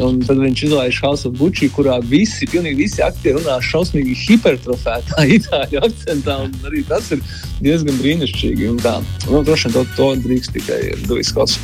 Un 0.00 0.20
tad 0.24 0.40
viņš 0.40 0.64
izlaiž 0.68 1.00
House 1.04 1.28
of 1.28 1.36
Gucci, 1.38 1.68
kurā 1.72 1.98
visi, 2.00 2.48
pilnīgi 2.50 2.84
visi 2.84 3.04
aktieri 3.04 3.38
runā 3.40 3.58
šausmīgi 3.64 4.16
hipertrofētā 4.24 5.26
itāļu 5.38 5.82
akcentā. 5.88 6.38
Arī 6.68 6.84
tas 6.88 7.12
ir 7.12 7.24
diezgan 7.62 7.98
brīnišķīgi. 8.00 8.70
Un 8.72 8.80
tā, 8.82 8.98
nu, 9.28 9.42
droši 9.44 9.68
vien 9.68 9.76
to, 9.76 9.84
to 9.98 10.08
drīkst 10.24 10.56
tikai 10.56 10.80
Duvis 11.06 11.32
Kots. 11.36 11.58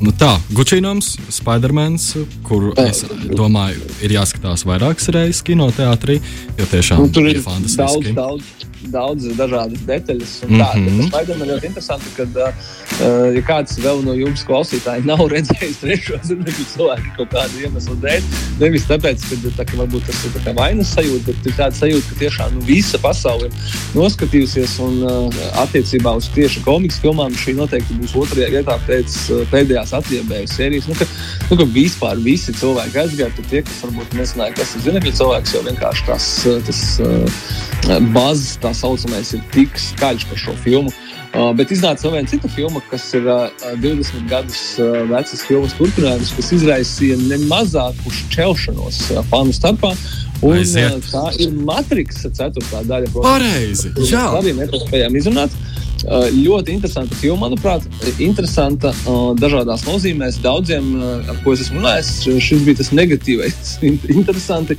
Nu 0.00 0.12
tā, 0.14 0.36
Gučīnams, 0.54 1.16
Spidermans, 1.34 2.12
kuru 2.46 2.70
es 2.78 3.02
domāju, 3.26 3.82
ir 4.06 4.14
jāskatās 4.14 4.62
vairākas 4.68 5.10
reizes 5.12 5.42
kinoteātrī, 5.44 6.20
jo 6.56 6.68
tiešām 6.70 7.02
nu, 7.02 7.12
tur 7.12 7.26
ir 7.26 7.42
fantastiski. 7.42 8.14
Daudz, 8.14 8.44
daudz 8.46 8.69
daudz 8.88 9.28
dažādas 9.36 9.82
detaļas. 9.86 10.32
Tā 10.46 10.68
mm 10.76 10.86
-hmm. 10.88 11.10
tas 11.10 11.28
man 11.38 11.48
ļoti 11.48 11.66
interesanti, 11.66 12.12
ka, 12.16 12.24
uh, 12.24 13.34
ja 13.34 13.42
kāds 13.46 13.78
vēl 13.78 14.02
no 14.04 14.14
jums 14.14 14.44
klausītājiem 14.48 15.06
nav 15.06 15.26
redzējis 15.34 15.80
trešo 15.82 16.20
zirnekļu 16.24 16.66
cilvēku 16.74 17.14
kaut 17.16 17.32
kādu 17.34 17.64
iemeslu 17.64 17.96
dēļ, 18.02 18.22
nevis 18.60 18.88
tāpēc, 18.88 19.26
ka, 19.30 19.52
tā, 19.56 19.66
ka 19.70 19.80
varbūt 19.82 20.06
tas 20.06 20.24
ir 20.24 20.36
tā 20.44 20.54
vainas 20.56 20.94
sajūta, 20.94 21.26
bet 21.26 21.46
ir 21.46 21.56
tāda 21.58 21.76
sajūta, 21.76 22.06
ka 22.10 22.20
tiešām 22.24 22.54
nu, 22.54 22.64
visa 22.66 22.98
pasaule 22.98 23.50
ir 23.50 23.52
noskatījusies 23.94 24.78
un 24.86 25.02
uh, 25.04 25.40
attiecībā 25.62 26.14
uz 26.16 26.28
tieši 26.34 26.64
komiksu 26.64 27.04
filmām 27.04 27.34
šī 27.36 27.56
noteikti 27.58 27.98
būs 28.00 28.16
otrajā 28.16 28.50
vietā 28.56 28.78
pēc 28.86 29.16
uh, 29.30 29.44
pēdējās 29.52 29.94
attiebēju 30.00 30.48
sērijas. 30.48 30.88
Nu, 30.88 30.94
ka, 30.98 31.08
nu, 31.50 31.58
ka 31.60 31.68
vispār 31.74 32.20
visi 32.24 32.54
cilvēki 32.56 33.02
aizgāja, 33.04 33.32
pat 33.36 33.50
tie, 33.52 33.62
kas 33.66 33.82
varbūt 33.84 34.16
nezināja, 34.18 34.56
kas 34.58 34.74
ir 34.76 34.86
zirnekļu 34.86 35.14
cilvēks, 35.20 35.54
jo 35.56 35.64
vienkārši 35.68 36.06
tas, 36.06 36.28
tas 36.68 36.82
uh, 37.04 38.00
bazes, 38.14 38.56
tā 38.70 38.76
saucamais 38.78 39.32
ir 39.34 39.42
tik 39.54 39.78
skaļš 39.78 40.26
par 40.30 40.38
šo 40.38 40.54
filmu. 40.64 40.92
Uh, 41.30 41.52
bet 41.54 41.70
iznāca 41.70 42.08
vēl 42.08 42.16
viena 42.18 42.30
cita 42.30 42.50
filma, 42.50 42.80
kas 42.90 43.04
ir 43.14 43.26
uh, 43.30 43.50
20 43.82 44.26
gadus 44.30 44.62
uh, 44.82 45.04
vecas 45.10 45.44
filmas 45.46 45.76
turpinājums, 45.78 46.32
kas 46.34 46.50
izraisīja 46.56 47.18
nemazāku 47.22 48.10
šķelšanos 48.16 48.98
uh, 49.14 49.20
fanu 49.30 49.54
starpā. 49.54 49.92
Un, 50.40 50.56
Aiziet. 50.56 50.96
uh, 50.96 51.10
tā 51.12 51.44
ir 51.44 51.54
Matrix 51.54 52.24
4. 52.26 52.64
daļa. 52.90 53.12
Pareizi, 53.14 53.92
jā. 54.10 54.24
Arī 54.40 54.56
nespējām 54.58 55.20
izrunāt. 55.22 55.54
Uh, 55.54 55.79
ļoti 56.04 56.74
interesanta 56.74 57.16
filma, 57.20 57.48
manuprāt, 57.48 57.84
interesanta 58.22 58.92
dažādās 59.40 59.84
nozīmēs. 59.88 60.40
Daudziem, 60.44 60.92
ar 61.30 61.40
ko 61.44 61.54
es 61.54 61.66
esmu 61.66 61.80
runājis, 61.80 62.12
šis 62.42 62.64
bija 62.66 62.80
tas 62.80 62.92
negatīvais. 62.96 63.74
interesanti. 64.18 64.78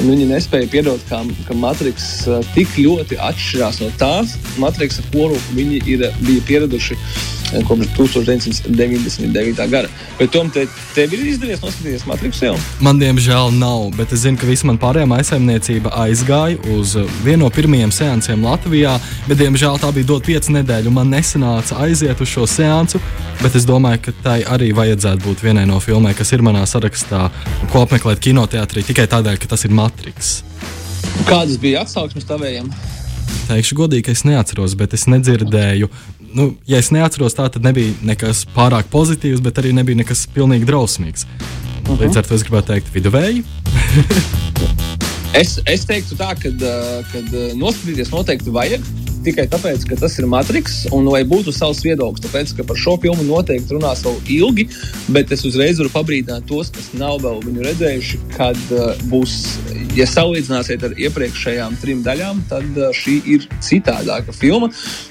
Viņi 0.00 0.30
nespēja 0.30 0.70
piedot, 0.72 1.02
kā, 1.10 1.20
ka 1.48 1.56
Matrix 1.58 2.06
uh, 2.28 2.40
tik 2.54 2.72
ļoti 2.78 3.18
atšķirās 3.20 3.82
no 3.82 3.90
tās 4.00 4.36
Matrix, 4.62 5.00
ar 5.02 5.10
kuru 5.12 5.36
viņi 5.56 5.82
ir, 5.90 6.06
bija 6.24 6.46
pieraduši 6.48 6.96
kopš 7.66 7.86
1999. 7.98 9.70
gada. 9.70 9.88
Bet 10.18 10.30
Tom, 10.30 10.50
te, 10.50 10.66
tev 10.94 11.14
ir 11.14 11.24
izdevies 11.32 11.62
noskatīties 11.64 12.06
Matrix 12.06 12.42
jau? 12.44 12.54
Man, 12.84 13.00
diemžēl, 13.00 13.50
nav, 13.56 13.90
bet 13.98 14.14
es 14.14 14.22
zinu, 14.24 14.38
ka 14.38 14.48
visa 14.48 14.68
mana 14.68 14.80
pārējā 14.82 15.08
aizsaimniecība 15.16 15.92
aizgāja 16.04 16.60
uz 16.76 16.94
vienu 17.24 17.44
no 17.44 17.50
pirmajiem 17.54 17.92
seansiem 17.94 18.44
Latvijā, 18.46 18.96
bet, 19.26 19.40
diemžēl, 19.40 19.80
tā 19.82 19.90
bija 19.96 20.10
dot 20.12 20.26
pieci 20.28 20.54
nedēļu. 20.60 20.92
Man 20.94 21.10
nesanāca 21.12 21.80
aiziet 21.84 22.20
uz 22.20 22.30
šo 22.30 22.46
seansu, 22.48 23.00
bet 23.40 23.56
es 23.58 23.66
domāju, 23.68 24.04
ka 24.06 24.14
tai 24.24 24.38
arī 24.44 24.70
vajadzētu 24.76 25.24
būt 25.26 25.44
vienai 25.44 25.66
no 25.68 25.80
filmām, 25.82 26.14
kas 26.16 26.32
ir 26.36 26.44
manā 26.46 26.62
sarakstā, 26.68 27.26
ko 27.72 27.84
apmeklēt 27.84 28.22
kinoteātrī 28.22 28.84
tikai 28.86 29.08
tādēļ, 29.10 29.40
ka 29.40 29.50
tas 29.54 29.66
ir 29.66 29.74
Matrix. 29.74 30.40
Kādas 31.28 31.58
bija 31.60 31.84
atsauksmes 31.84 32.28
tavējiem? 32.28 32.70
Teikšu 33.50 33.76
godīgi, 33.78 34.06
ka 34.06 34.14
es 34.14 34.24
neatceros, 34.26 34.76
bet 34.78 34.94
es 34.94 35.06
nedzirdēju. 35.10 35.90
Nu, 36.36 36.52
ja 36.70 36.78
es 36.78 36.92
neatceros, 36.94 37.34
tā 37.34 37.48
tad 37.50 37.64
nebija 37.66 37.96
nekas 38.06 38.44
pārāk 38.54 38.90
pozitīvs, 38.92 39.42
bet 39.42 39.58
arī 39.58 39.72
nebija 39.74 39.98
nekas 40.02 40.28
pilnīgi 40.30 40.68
drausmīgs. 40.68 41.26
Uh 41.26 41.96
-huh. 41.96 42.04
Līdz 42.04 42.18
ar 42.18 42.26
to 42.26 42.34
es 42.34 42.44
gribētu 42.46 42.72
teikt, 42.72 42.94
viduvēji. 42.94 43.44
es, 45.42 45.58
es 45.66 45.86
teiktu, 45.86 46.14
tā, 46.18 46.34
ka 46.38 46.52
noskatīties 47.58 48.12
noteikti 48.14 48.54
vajag 48.54 48.86
tikai 49.24 49.46
tāpēc, 49.50 49.84
ka 49.88 49.98
tas 50.00 50.16
ir 50.20 50.26
Matrix, 50.30 50.84
un 50.96 51.08
vai 51.12 51.22
būtu 51.28 51.52
savs 51.54 51.82
viedoklis. 51.84 52.24
Tāpēc, 52.24 52.54
ka 52.56 52.66
par 52.68 52.78
šo 52.80 52.96
filmu 53.02 53.24
noteikti 53.26 53.76
runās 53.76 54.02
vēl 54.06 54.16
ilgi, 54.38 54.66
bet 55.12 55.32
es 55.34 55.44
uzreiz 55.48 55.80
varu 55.80 55.92
pabrīdināt 55.92 56.46
tos, 56.48 56.72
kas 56.74 56.90
nav 56.96 57.20
vēl 57.24 57.42
viņu 57.44 57.66
redzējuši, 57.66 58.20
kad 58.36 58.60
uh, 58.76 58.92
būs, 59.12 59.36
ja 59.98 60.06
salīdzināsiet 60.08 60.86
ar 60.88 60.96
iepriekšējām 60.96 61.76
trim 61.82 62.04
daļām, 62.06 62.44
tad 62.50 62.78
uh, 62.78 62.90
šī 62.96 63.18
ir 63.36 63.46
citādāka 63.64 64.34
filma. 64.36 64.70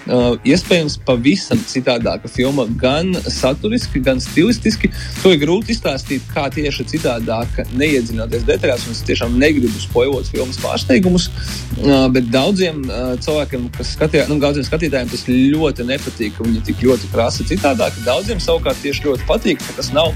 Uh, 0.10 0.40
iespējams, 0.48 1.00
pavisam 1.08 1.62
citādāka 1.70 2.32
filma 2.32 2.66
gan 2.82 3.14
saturiski, 3.28 4.02
gan 4.06 4.22
stilistiski. 4.24 4.92
To 5.24 5.34
ir 5.36 5.44
grūti 5.44 5.76
izstāstīt, 5.76 6.26
kā 6.34 6.48
tieši 6.54 6.88
citādāka, 6.96 7.68
neiedziļinoties 7.78 8.48
detaļās. 8.50 8.90
Es 8.90 9.06
tiešām 9.06 9.38
negribu 9.40 9.78
spoilot 9.84 10.32
filmas 10.34 10.58
pārsteigumus, 10.64 11.30
uh, 11.30 12.08
bet 12.14 12.32
daudziem 12.34 12.82
uh, 12.88 13.14
cilvēkiem, 13.22 13.70
kas 13.78 13.96
skatījā, 14.00 14.26
nu, 14.32 14.40
daudziem 14.40 14.64
skatītājiem 14.64 15.10
tas 15.12 15.26
ļoti 15.28 15.86
nepatīk, 15.90 16.38
ka 16.38 16.48
viņi 16.48 16.66
tik 16.70 16.84
ļoti 16.88 17.12
krasi 17.12 17.48
citādāk. 17.50 17.98
Daudziem 18.06 18.40
savukārt 18.44 18.80
tieši 18.84 19.10
ļoti 19.10 19.28
patīk, 19.28 19.60
ka 19.66 19.76
tas 19.82 19.92
nav 19.96 20.14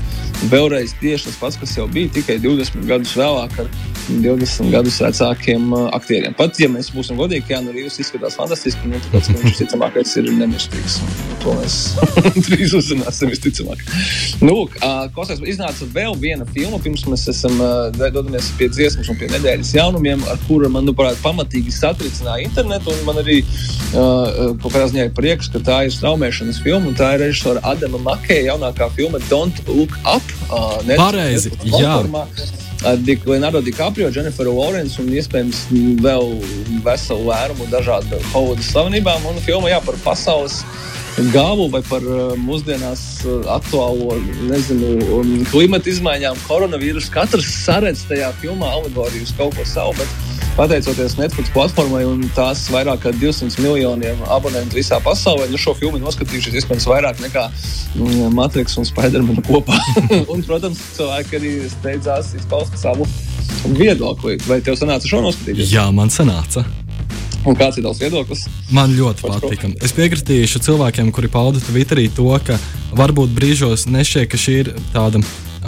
vēlreiz 0.51 0.95
tieši 1.01 1.29
tas 1.29 1.39
pats, 1.41 1.59
kas 1.59 1.75
jau 1.77 1.87
bija 1.91 2.11
tikai 2.15 2.39
20 2.43 2.87
gadus 2.87 3.15
vēlāk 3.19 3.59
ar 3.63 3.69
20 4.09 4.71
gadus 4.73 4.99
vecākiem 4.99 5.69
uh, 5.71 5.85
aktieriem. 5.95 6.33
Pat 6.35 6.57
ja 6.59 6.67
mēs 6.71 6.89
būsim 6.91 7.19
godīgi, 7.19 7.47
Jānis 7.53 7.69
nu, 7.69 7.75
Rīvs 7.77 7.99
izskatās 8.03 8.35
fantastiski, 8.39 8.89
nu, 8.91 8.99
tāpēc, 9.05 9.29
ka 9.29 9.35
viņš 9.39 9.53
visticamākais 9.53 10.15
ir 10.19 10.29
nemirstīgs. 10.39 10.97
To 11.43 11.55
mēs 11.59 11.77
drīz 12.47 12.75
uzzināsim 12.79 13.31
visticamāk. 13.31 13.83
Nu, 14.43 14.65
uh, 14.65 15.05
Kostais 15.15 15.43
iznāca 15.47 15.87
vēl 15.95 16.17
viena 16.19 16.47
filma, 16.51 16.81
pirms 16.83 17.05
mēs 17.07 17.27
esam 17.31 17.55
uh, 17.63 17.87
dodamies 17.95 18.51
pie 18.59 18.67
dziesmas 18.73 19.11
un 19.11 19.19
pie 19.19 19.31
nedēļas 19.31 19.75
jaunumiem, 19.77 20.25
ar 20.31 20.41
kuru, 20.49 20.71
manuprāt, 20.73 21.19
pamatīgi 21.23 21.71
satricināja 21.75 22.49
internetu. 22.49 22.95
Man 23.07 23.23
arī 23.23 23.39
uh, 23.93 24.53
kaut 24.61 24.71
kādā 24.71 24.87
ziņā 24.91 25.07
ir 25.07 25.15
prieks, 25.17 25.49
ka 25.53 25.61
tā 25.63 25.79
ir 25.87 25.93
straumēšanas 25.95 26.61
filma, 26.65 26.93
tā 26.97 27.13
ir 27.15 27.25
režisora 27.27 27.63
Adama 27.73 28.01
Makēja 28.09 28.51
jaunākā 28.51 28.89
filma 28.97 29.21
Don't 29.29 29.63
Look 29.69 29.95
Up. 30.03 30.35
Uh, 30.49 30.79
Pareizi, 30.97 31.53
jā. 31.69 31.99
Ar 32.83 32.99
Leonardo 32.99 33.61
DiCaprio, 33.63 34.09
Jenniferu 34.11 34.57
Lawrence 34.57 34.99
un 34.99 35.07
iespējams 35.15 35.69
vēl 36.03 36.33
veselu 36.83 37.29
vērumu 37.29 37.67
dažādu 37.71 38.19
Hollywoodas 38.33 38.73
slavenībām. 38.73 39.23
Un 39.29 39.39
filma 39.45 39.71
jā, 39.71 39.79
par 39.85 39.95
pasaules 40.03 40.57
gāvu 41.31 41.69
vai 41.71 41.79
par 41.85 42.03
mūsdienās 42.41 43.23
aktuālo 43.53 44.17
nezinu, 44.49 45.45
klimata 45.51 45.91
izmaiņām, 45.93 46.43
koronavīrusu. 46.47 47.11
Katrs 47.13 47.47
saredz 47.63 48.03
tajā 48.09 48.33
filmā 48.41 48.71
alegoriju 48.79 49.29
uz 49.29 49.33
kaut 49.37 49.55
ko 49.55 49.67
savu. 49.69 49.95
Bet 50.01 50.22
pateicoties 50.57 51.15
Netflix 51.17 51.49
platformai 51.53 52.03
un 52.05 52.21
tās 52.37 52.67
vairāk 52.73 53.01
kā 53.05 53.13
200 53.17 53.57
miljoniem 53.63 54.19
abonentu 54.33 54.77
visā 54.77 54.99
pasaulē, 55.03 55.47
nu 55.49 55.57
šo 55.61 55.73
filmu 55.77 56.01
noskatījušies 56.03 56.59
iespējams 56.61 56.87
vairāk 56.89 57.23
nekā 57.23 57.47
mm, 57.49 58.35
Matrix 58.37 58.77
un 58.77 58.85
Spiderman 58.87 59.41
kopā. 59.47 59.79
un, 60.33 60.43
protams, 60.45 60.81
cilvēki 60.97 61.39
arī 61.39 61.53
steidzās 61.73 62.33
izpaust 62.37 62.77
savu 62.81 63.07
viedokli. 63.73 64.37
Vai 64.45 64.61
tev 64.65 64.77
sanāca 64.77 65.09
šo 65.09 65.23
noskatīties? 65.25 65.73
Jā, 65.73 65.87
man 65.95 66.13
sanāca. 66.13 66.65
Un 67.43 67.57
kāds 67.59 67.79
ir 67.79 67.83
tavs 67.83 67.99
viedoklis? 67.99 68.45
Man 68.71 68.93
ļoti 68.95 69.25
patika. 69.25 69.71
Es 69.83 69.91
piekritīšu 69.95 70.61
cilvēkiem, 70.63 71.09
kuri 71.15 71.31
pauda 71.31 71.59
Twitterī 71.65 72.07
to, 72.15 72.29
ka 72.45 72.55
varbūt 72.95 73.33
brīžos 73.35 73.89
nešķiet, 73.91 74.29
ka 74.31 74.39
šī 74.39 74.59
ir 74.61 74.71
tāda 74.93 75.19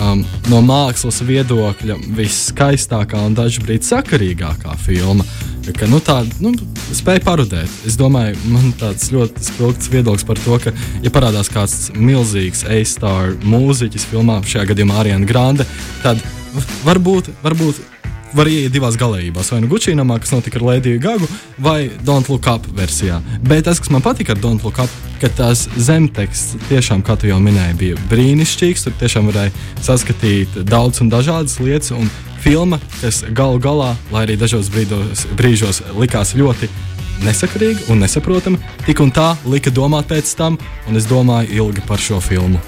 um, 0.02 0.24
no 0.52 0.62
mākslas 0.66 1.22
viedokļa 1.26 1.98
viskaistākā 2.18 3.22
un 3.28 3.36
dažkārt 3.38 3.88
sakarīgākā 3.88 4.76
filma. 4.86 5.26
Ka, 5.66 5.88
nu, 5.90 5.98
tā 6.04 6.20
nu, 6.44 6.52
spēja 6.94 7.24
parodēt. 7.26 7.72
Es 7.90 7.98
domāju, 7.98 8.38
man 8.54 8.70
tāds 8.78 9.10
ļoti 9.14 9.48
spilgts 9.48 9.90
viedoklis 9.90 10.28
par 10.28 10.38
to, 10.44 10.60
ka, 10.62 10.76
ja 11.02 11.14
parādās 11.14 11.50
kāds 11.50 11.90
milzīgs 11.98 12.62
A-star 12.70 13.34
mūziķis 13.42 14.06
filmā, 14.12 14.42
šajā 14.46 14.70
gadījumā 14.74 15.02
Ariana 15.02 15.30
Grande, 15.30 15.66
tad 16.04 16.22
varbūt, 16.86 17.34
varbūt 17.42 17.82
var 18.36 18.50
ieiet 18.52 18.74
divās 18.74 18.98
galējībās. 19.00 19.52
Vai 19.54 19.62
nu 19.64 19.70
Gucci'namā, 19.72 20.20
kas 20.22 20.34
notika 20.36 20.60
ar 20.60 20.68
Lēdiju 20.70 21.02
Gagu, 21.04 21.30
vai 21.62 21.90
Don't 22.06 22.30
Look 22.32 22.50
Up 22.52 22.68
versijā. 22.76 23.22
Bet 23.46 23.66
tas, 23.70 23.80
kas 23.80 23.92
man 23.94 24.04
patika 24.06 24.36
ar 24.36 24.42
Don't 24.44 24.66
Look 24.66 24.80
Up, 24.84 24.92
ka 25.22 25.30
tās 25.32 25.66
zemteksts 25.78 26.68
tiešām, 26.70 27.04
kā 27.06 27.18
tu 27.20 27.30
jau 27.30 27.40
minēji, 27.44 27.78
bija 27.80 28.02
brīnišķīgs. 28.12 28.88
Tur 28.88 28.98
tiešām 29.00 29.32
varēja 29.32 29.54
saskatīt 29.86 30.60
daudz 30.68 31.02
un 31.04 31.12
dažādas 31.14 31.60
lietas. 31.64 31.94
Un 31.96 32.12
filma, 32.44 32.80
kas 33.00 33.24
galu 33.36 33.62
galā, 33.62 33.96
lai 34.14 34.26
arī 34.28 34.38
dažos 34.40 34.70
brīdos, 34.74 35.26
brīžos 35.40 35.82
likās 35.98 36.36
ļoti 36.38 36.70
nesakarīga 37.24 37.88
un 37.94 38.04
nesaprotama, 38.04 38.60
tik 38.86 39.00
un 39.02 39.14
tā 39.16 39.32
lika 39.48 39.72
domāt 39.74 40.12
pēc 40.12 40.36
tam, 40.38 40.60
un 40.90 41.00
es 41.00 41.08
domāju 41.10 41.64
ilgi 41.64 41.86
par 41.88 42.02
šo 42.02 42.20
filmu. 42.22 42.60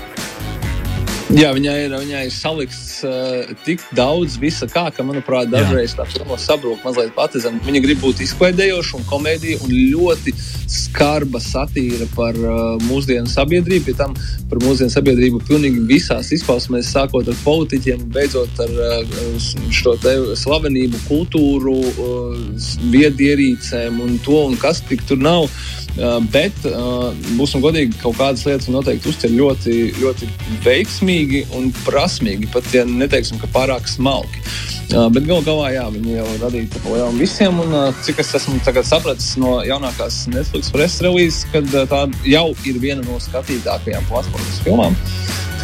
Jā, 1.35 1.49
viņai 1.51 1.73
ir, 1.83 1.91
viņai 1.91 2.19
ir 2.23 2.31
salikts 2.31 3.01
uh, 3.03 3.49
tik 3.65 3.81
daudz 3.97 4.37
visa, 4.39 4.63
kā, 4.71 4.85
ka, 4.95 5.03
manuprāt, 5.03 5.49
dažreiz 5.51 5.91
tā 5.97 6.05
filma 6.07 6.37
sabrūk 6.39 6.85
mazliet 6.87 7.11
pati 7.17 7.41
zem. 7.43 7.57
Viņa 7.65 7.81
grib 7.83 7.99
būt 7.99 8.21
izklaidējoša 8.23 8.95
un 8.95 9.03
komēdija 9.09 9.59
un 9.65 9.73
ļoti 9.91 10.31
skarba 10.71 11.41
satīra 11.43 12.07
par 12.15 12.39
uh, 12.39 12.77
mūsdienu 12.87 13.27
sabiedrību. 13.27 13.89
Pie 13.89 13.95
tam 13.99 14.15
par 14.47 14.63
mūsdienu 14.63 14.93
sabiedrību 14.93 15.41
pilnīgi 15.49 15.83
visās 15.89 16.31
izpausmēs, 16.37 16.93
sākot 16.95 17.27
ar 17.27 17.41
politiķiem, 17.43 18.07
beidzot 18.15 18.63
ar 18.63 18.79
uh, 18.87 19.51
šo 19.75 19.97
slavenību, 19.99 21.03
kultūru, 21.09 21.75
uh, 21.91 22.71
viedierīcēm 22.95 23.99
un 24.05 24.15
to, 24.23 24.45
un 24.47 24.55
kas 24.63 24.79
tik 24.87 25.03
tur 25.11 25.19
nav. 25.19 25.51
Uh, 25.51 25.86
bet, 26.33 26.57
uh, 26.69 27.09
būsim 27.39 27.61
godīgi, 27.63 27.97
kaut 28.01 28.17
kādas 28.19 28.45
lietas 28.45 28.69
noteikti 28.69 29.09
uztver 29.09 29.33
ļoti, 29.33 29.77
ļoti 29.97 30.29
veiksmīgi 30.65 31.43
un 31.57 31.71
prasmīgi, 31.85 32.49
pat 32.53 32.67
ja 32.75 32.83
neteiksim, 32.87 33.39
ka 33.41 33.49
pārāk 33.53 33.89
smalki. 33.89 34.43
Uh, 34.87 35.07
bet 35.11 35.25
galu 35.27 35.43
galā, 35.43 35.71
jā, 35.75 35.87
viņi 35.91 36.13
jau 36.19 36.27
radīja 36.43 36.69
to 36.75 36.83
lielumu 36.85 37.23
visiem. 37.23 37.57
Un, 37.63 37.73
cik 38.05 38.21
es 38.23 38.29
esmu 38.39 38.59
sapratis 38.87 39.33
no 39.41 39.57
jaunākās 39.65 40.25
Netflix 40.31 40.71
preses 40.71 41.01
releases, 41.03 41.47
kad 41.51 41.67
tā 41.91 42.03
jau 42.27 42.47
ir 42.63 42.79
viena 42.83 43.03
no 43.03 43.19
skatītākajām 43.23 44.07
platformas 44.11 44.61
filmām. 44.63 44.95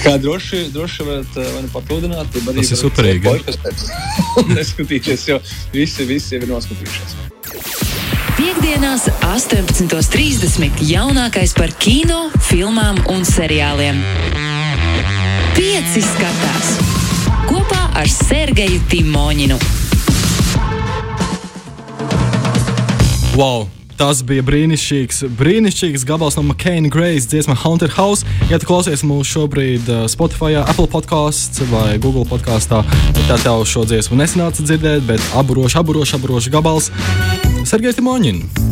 Kā 0.03 0.17
droši, 0.19 0.65
droši 0.73 1.05
varat 1.07 1.37
mani 1.53 1.69
papildināt, 1.71 2.33
tad 2.33 2.49
arī 2.51 2.65
tas 2.65 2.73
ir 2.75 2.81
superīgi. 2.81 3.37
Neskatīties, 4.57 5.29
jo 5.29 5.39
visi, 5.71 6.09
visi 6.09 6.35
ir 6.41 6.49
noskatījušies. 6.49 7.32
Piektdienās, 8.33 9.05
18.30. 9.27 10.81
jaunākais 10.89 11.53
par 11.53 11.69
kino, 11.77 12.31
filmām 12.41 12.97
un 13.13 13.21
seriāliem. 13.27 13.99
Pieci 15.53 16.01
skatās 16.01 16.73
kopā 17.45 17.83
ar 18.01 18.09
Sergeju 18.09 18.81
Timoņinu. 18.89 19.61
Wow! 23.37 23.82
Tas 23.97 24.23
bija 24.25 24.41
brīnišķīgs, 24.45 25.19
brīnišķīgs 25.38 26.03
gabals 26.09 26.33
no 26.39 26.43
McCain 26.47 26.89
Grace 26.91 27.29
dziesma 27.29 27.53
Haunted 27.62 27.93
House. 27.93 28.25
Ja 28.50 28.57
tu 28.57 28.65
klausies 28.65 29.03
mūsu 29.05 29.38
šobrīd 29.38 29.85
uh, 29.85 30.05
Spotify, 30.09 30.57
Apple 30.63 30.88
podkāstā 30.89 31.67
vai 31.69 32.00
Google 32.01 32.25
podkāstā, 32.29 32.81
tad 33.27 33.45
tev 33.45 33.62
šo 33.69 33.85
dziesmu 33.85 34.17
nesanāca 34.17 34.65
dzirdēt, 34.65 35.05
bet 35.05 35.21
aburošs, 35.38 35.77
aburošs, 35.83 36.15
aburošs 36.17 36.50
gabals. 36.53 36.89
Sergejs 37.69 38.00
Timoņins. 38.00 38.63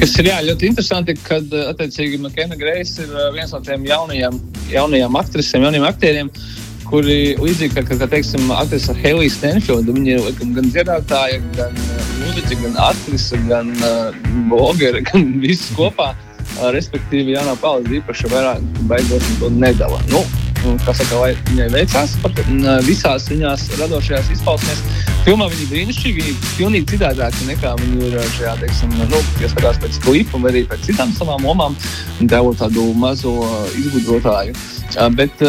Kas 0.00 0.16
ir 0.18 0.30
jā, 0.30 0.40
ļoti 0.48 0.70
interesanti, 0.70 1.14
kad 1.22 1.54
attiecīgi 1.60 2.18
Makena 2.22 2.58
Greis 2.58 2.96
ir 3.02 3.10
viens 3.34 3.54
no 3.54 3.62
tiem 3.64 3.86
jaunajiem, 3.86 4.38
jaunajiem 4.72 5.18
aktrisiem, 5.20 5.66
jauniem 5.66 5.86
aktieriem, 5.86 6.30
kuri 6.90 7.36
līdzīgi 7.38 7.74
kā, 7.76 7.86
kā 7.86 8.10
teiksim, 8.10 8.50
aktrise 8.56 8.96
Helija 8.98 9.34
Stenfielda, 9.34 9.94
viņa 9.94 10.16
ir 10.16 10.38
gan 10.56 10.70
dziedātāja, 10.72 11.42
gan 11.58 11.76
mūziķa, 12.30 12.56
gan 12.62 12.76
aktrise, 12.86 13.38
gan 13.48 13.70
uh, 13.82 14.14
blogere, 14.50 15.02
gan 15.08 15.32
viss 15.42 15.72
kopā. 15.74 16.12
Uh, 16.58 16.68
respektīvi, 16.74 17.34
jaunā 17.34 17.56
paudze 17.58 17.98
īpaši 17.98 18.30
vairāk 18.30 18.62
beidzot 18.90 19.26
to 19.40 19.50
nedala. 19.50 19.98
Nu, 20.10 20.22
kā 20.84 20.94
saka, 20.94 21.18
lai 21.22 21.30
viņai 21.48 21.68
veicās 21.72 22.14
par 22.22 22.34
visās 22.86 23.26
viņās 23.30 23.64
radošajās 23.80 24.30
izpausmēs. 24.36 24.82
Filmā 25.24 25.48
viņa 25.50 25.64
ir 25.64 25.70
brīnišķīga, 25.72 26.20
viņa 26.20 26.32
ir 26.34 26.50
pilnīgi 26.58 26.90
citādāka 26.92 27.46
nekā 27.48 27.72
viņa 27.80 28.10
ir 28.10 28.18
šajā, 28.36 28.54
teiksim, 28.62 28.92
nu, 29.10 29.22
ja 29.40 29.50
skatās 29.52 29.80
pēc 29.82 29.98
klipa 30.04 30.40
vai 30.42 30.52
arī 30.52 30.64
pēc 30.68 30.84
citām 30.90 31.14
savām 31.16 31.48
omām, 31.48 31.78
tev 32.20 32.52
tādu 32.60 32.90
mazo 32.98 33.34
izgudrotāju. 33.80 34.54
Bet 35.16 35.42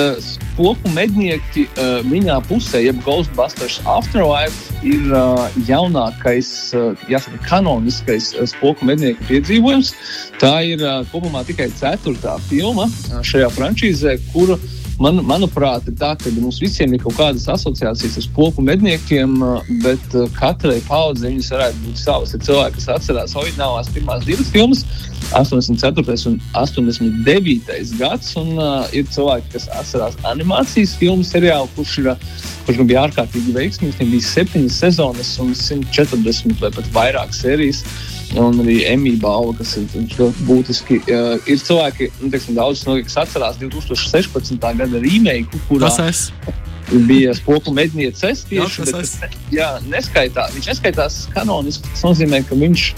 spoku 0.61 0.91
mednieki 0.93 1.63
uh, 1.81 2.03
viņā 2.05 2.35
pusē, 2.45 2.83
jeb 2.85 2.99
Ghostbusters 3.01 3.79
Afterlife, 3.89 4.69
ir 4.85 5.07
uh, 5.09 5.47
jaunākais, 5.65 6.51
uh, 6.77 6.93
jāsaka, 7.09 7.39
kanoniskais 7.47 8.29
uh, 8.35 8.45
spoku 8.45 8.85
mednieku 8.85 9.25
piedzīvojums. 9.25 9.95
Tā 10.37 10.53
ir 10.69 10.83
uh, 10.85 11.01
kopumā 11.09 11.41
tikai 11.47 11.71
ceturtā 11.79 12.37
filma 12.45 12.85
uh, 12.85 13.23
šajā 13.25 13.49
frančīzē, 13.57 14.19
kuru 14.35 14.59
uh, 14.59 14.80
man, 15.01 15.21
manuprāt, 15.27 15.87
ir 15.89 15.95
tā, 15.99 16.13
ka 16.19 16.31
mums 16.37 16.59
visiem 16.61 16.93
ir 16.93 17.01
kaut 17.03 17.17
kādas 17.17 17.47
asociācijas 17.51 18.19
ar 18.19 18.25
spoku 18.25 18.63
medniekiem, 18.65 19.37
bet 19.83 20.17
katrai 20.37 20.79
paudzei 20.87 21.33
viņas 21.33 21.51
varētu 21.55 21.83
būt 21.85 22.01
savas. 22.01 22.35
Ir 22.35 22.45
cilvēki, 22.47 22.77
kas 22.79 22.89
atcerās 22.97 23.35
oriģinālās 23.41 23.91
pirmās 23.95 24.25
divas 24.27 24.51
filmas, 24.53 24.85
84. 25.31 26.17
un 26.31 26.39
89. 26.59 27.93
gads, 27.99 28.33
un 28.39 28.55
uh, 28.57 28.87
ir 28.95 29.07
cilvēki, 29.11 29.53
kas 29.55 29.69
atcerās 29.79 30.17
animācijas 30.27 30.97
filmu 30.99 31.27
seriālu, 31.27 31.69
kurš 31.77 32.01
ir. 32.03 32.15
Kurš 32.71 32.79
nu 32.79 32.87
bija 32.87 33.01
ārkārtīgi 33.03 33.51
veiksmīgs. 33.51 33.97
Viņam 33.99 34.11
bija 34.13 34.23
septiņas 34.23 34.75
sezonas 34.79 35.31
un 35.43 35.49
140 35.59 36.61
vai 36.61 36.69
pat 36.71 36.85
vairāk 36.95 37.33
sērijas. 37.35 37.81
Un 38.39 38.61
arī 38.63 38.77
Emīļa 38.87 39.19
balva, 39.19 39.57
kas 39.57 39.73
ir 39.81 39.89
ļoti 40.15 40.45
būtiski. 40.47 41.01
Uh, 41.03 41.33
ir 41.51 41.59
cilvēki, 41.59 42.07
nu, 42.21 42.31
teiksim, 42.31 42.55
daudz 42.55 42.85
no 42.87 42.95
kas 43.03 43.19
atcerās 43.25 43.59
2016. 43.59 44.55
gada 44.55 45.03
remake, 45.03 45.59
kurā 45.67 45.91
bija 47.11 47.35
spoku 47.35 47.75
mednieces 47.75 48.45
tieši. 48.47 48.87
Jā, 48.87 48.87
bet, 48.87 49.03
es. 49.03 49.37
jā, 49.51 49.69
neskaitā, 49.91 50.47
viņš 50.55 50.71
neskaitās 50.71 51.21
kanoniski. 51.35 51.91
Tas 51.91 52.07
nozīmē, 52.07 52.45
ka 52.47 52.55
viņš, 52.55 52.91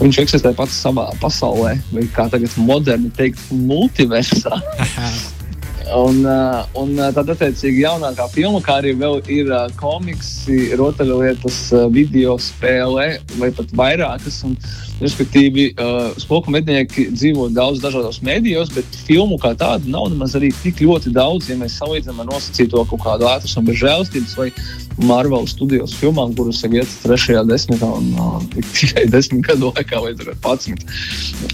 viņš 0.00 0.24
eksistē 0.24 0.56
pats 0.56 0.80
savā 0.88 1.10
pasaulē, 1.20 1.76
vai 1.92 2.08
kā 2.16 2.30
tagad 2.32 2.56
moderni 2.56 3.12
teikt, 3.20 3.44
multiversā. 3.52 4.56
Un, 5.94 6.20
uh, 6.24 6.66
un 6.76 6.90
uh, 6.98 7.08
tad, 7.16 7.30
attiecīgi, 7.32 7.80
jaunākā 7.86 8.26
filma, 8.32 8.60
kā 8.64 8.78
arī 8.82 8.92
ir 9.32 9.48
uh, 9.48 9.70
komiksi, 9.80 10.74
rotaļlietas, 10.76 11.60
video 11.94 12.36
spēle 12.36 13.06
vai 13.38 13.50
pat 13.56 13.72
vairākas. 13.72 14.42
Un, 14.44 14.58
respektīvi, 15.02 15.68
uh, 15.74 16.10
spoku 16.18 16.52
mednieki 16.52 17.08
dzīvo 17.12 17.48
daudz 17.54 17.82
dažādos 17.82 18.20
mēdījos, 18.26 18.72
bet 18.74 18.98
filmu 19.06 19.38
kā 19.40 19.54
tādu 19.58 19.90
nav 19.92 20.08
nemaz 20.12 20.34
arī 20.38 20.50
tik 20.62 20.82
ļoti 20.82 21.12
daudz, 21.14 21.50
ja 21.50 21.58
mēs 21.60 21.78
salīdzinām 21.78 22.24
ar 22.24 22.30
nosacīto 22.32 22.82
kaut 22.90 23.04
kādu 23.04 23.28
ātrumu 23.30 23.62
un 23.62 23.68
bez 23.68 23.80
žēlstības 23.82 24.36
vai 24.38 24.48
Marvel 24.98 25.46
studijos 25.46 25.94
filmām, 25.94 26.32
kuras 26.34 26.64
ir 26.66 26.80
ietas 26.80 26.96
trešajā 27.04 27.44
desmitā 27.46 27.88
un 28.00 28.10
uh, 28.18 28.40
tikai 28.74 29.06
desmit 29.12 29.46
gadu 29.46 29.70
laikā 29.76 30.02
vai 30.02 30.34
patsmit. 30.42 30.82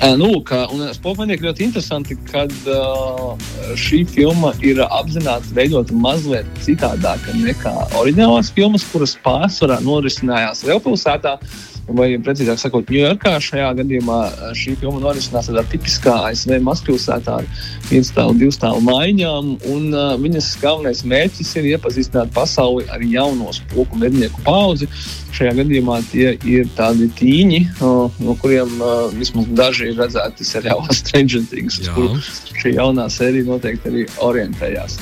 Uh, 0.01 0.15
nu, 0.21 0.31
ka, 0.49 0.65
un 0.73 0.87
spoku 0.97 1.21
mednieki 1.21 1.51
ļoti 1.51 1.67
interesanti, 1.69 2.17
kad 2.31 2.53
uh, 2.73 3.35
šī 3.77 4.05
filma 4.09 4.55
ir 4.65 4.81
apzināti 4.87 5.53
veidota 5.57 5.97
mazliet 5.97 6.49
citādāka 6.65 7.37
nekā 7.37 7.75
oriģinālās 8.01 8.53
filmas, 8.57 8.87
kuras 8.93 9.17
pārsvarā 9.25 9.81
norisinājās 9.85 10.65
Lielpilsētā. 10.65 11.37
Vai 11.85 12.15
precīzāk 12.25 12.57
sakot, 12.63 12.89
Ņujorkā 12.89 13.35
šajā 13.45 13.67
gadījumā 13.77 14.19
šī 14.57 14.73
filma 14.81 15.03
norisinās 15.03 15.51
tādā 15.51 15.65
tipiskā 15.69 16.15
ASV 16.31 16.57
mazpilsētā 16.65 17.35
ar 17.43 17.49
vienu 17.91 18.07
stāvu, 18.09 18.37
divu 18.41 18.55
stāvu 18.57 18.81
maiņām. 18.87 19.51
Un, 19.69 19.91
uh, 19.93 20.15
viņas 20.21 20.49
galvenais 20.63 21.05
mērķis 21.05 21.53
ir 21.61 21.69
iepazīstināt 21.75 22.33
pasauli 22.37 22.89
ar 22.89 23.05
jauno 23.05 23.53
spoku 23.53 24.01
mednieku 24.01 24.41
paudzi. 24.47 24.89
Šajā 25.35 25.53
gadījumā 25.61 26.01
tie 26.09 26.33
ir 26.49 26.73
tādi 26.79 27.11
tīņi, 27.21 27.61
uh, 27.75 28.19
no 28.25 28.39
kuriem 28.41 28.79
uh, 28.81 29.13
vismaz 29.13 29.53
daži 29.53 29.93
ir 29.93 30.01
redzēti 30.01 30.49
seriālā 30.49 30.89
Stranger 31.03 31.45
Things, 31.53 31.83
uz 31.85 31.93
kuru 31.93 32.17
šī 32.63 32.79
jaunā 32.79 33.11
sērija 33.13 33.51
noteikti 33.51 33.93
arī 33.93 34.09
orientējās. 34.25 35.01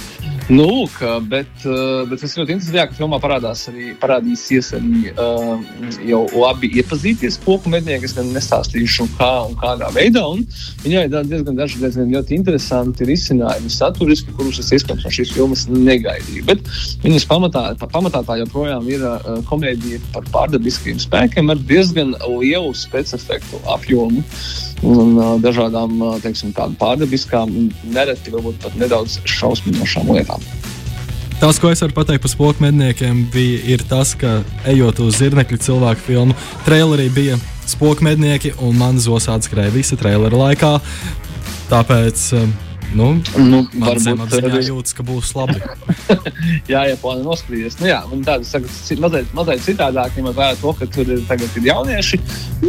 Nu, 0.50 0.64
lūk, 0.66 0.96
bet, 1.30 1.62
bet 2.10 2.18
tas 2.18 2.32
ļoti 2.34 2.56
interesanti, 2.56 2.80
ka 2.90 2.96
filmā 2.98 3.20
parādās 3.22 3.60
arī, 3.70 3.92
parādīsies 4.00 4.72
arī 4.74 5.12
uh, 5.12 5.60
jau 6.08 6.24
labi 6.34 6.72
iepazīties 6.80 7.36
spoku 7.38 7.70
mednieki. 7.70 8.08
Es 8.08 8.16
gan 8.16 8.32
nestāstīšu, 8.34 9.06
kā 9.20 9.30
un 9.46 9.54
kādā 9.60 9.92
veidā. 9.94 10.24
Un 10.34 10.42
viņai 10.82 11.04
ir 11.06 11.14
diezgan 11.30 11.60
daži 11.60 11.78
diezgan 11.84 12.10
ļoti 12.10 12.34
interesanti 12.40 13.06
risinājumi 13.06 13.70
saturiski, 13.70 14.34
kurus 14.34 14.58
es 14.64 14.72
iespējams 14.74 15.06
no 15.06 15.14
šīs 15.14 15.36
filmas 15.36 15.64
negaidīju. 15.70 16.44
Bet 16.50 16.66
viņas 17.06 17.28
pamatā, 17.30 17.64
pamatā 17.86 18.24
tā 18.26 18.40
joprojām 18.42 18.90
ir 18.90 19.06
uh, 19.06 19.30
komēdija 19.46 20.02
par 20.16 20.26
pārdabiskiem 20.34 20.98
spēkiem 21.06 21.54
ar 21.54 21.64
diezgan 21.70 22.16
lielu 22.26 22.74
specifektu 22.82 23.62
apjomu 23.70 24.26
un 24.82 25.14
dažādām 25.42 25.98
teiksim, 26.24 26.52
pārdabiskām, 26.78 27.52
nereti 27.94 28.34
varbūt 28.34 28.60
pat 28.64 28.76
nedaudz 28.80 29.20
šausminošām 29.28 30.12
lietām. 30.16 30.44
Tas, 31.42 31.58
ko 31.58 31.72
es 31.74 31.80
varu 31.82 31.96
pateikt 31.96 32.22
par 32.22 32.30
spoku 32.30 32.62
medniekiem, 32.62 33.24
bija 33.34 33.78
tas, 33.90 34.12
ka 34.14 34.42
ejot 34.70 35.00
uz 35.02 35.16
zirnekļu 35.18 35.58
cilvēku 35.64 36.04
filmu, 36.06 36.36
trailerī 36.68 37.08
bija 37.10 37.38
spoku 37.66 38.06
mednieki, 38.06 38.52
un 38.62 38.78
man 38.78 39.00
zosādi 39.02 39.48
skrēja 39.48 39.74
visa 39.74 39.98
trailera 39.98 40.38
laikā. 40.38 40.76
Tāpēc 41.72 42.28
Nu, 42.92 43.06
Nu, 43.40 43.62
varbūt, 43.72 44.34
jūtas, 44.66 44.92
ka 44.96 45.04
būs 45.06 45.30
labi. 45.36 45.56
jā, 46.72 46.82
Japāna 46.90 47.24
noskrījies. 47.24 47.78
Nu, 47.80 47.88
jā, 47.88 48.00
un 48.12 48.24
tāda 48.26 48.44
saka, 48.44 48.68
ci- 48.84 48.98
mazliet, 49.00 49.30
mazliet 49.36 49.64
citādāk, 49.64 50.12
ņemot 50.18 50.36
vērā 50.36 50.58
to, 50.60 50.72
ka 50.76 50.88
tur 50.92 51.08
ir 51.14 51.22
tagad 51.28 51.56
ir 51.56 51.68
jaunieši, 51.70 52.20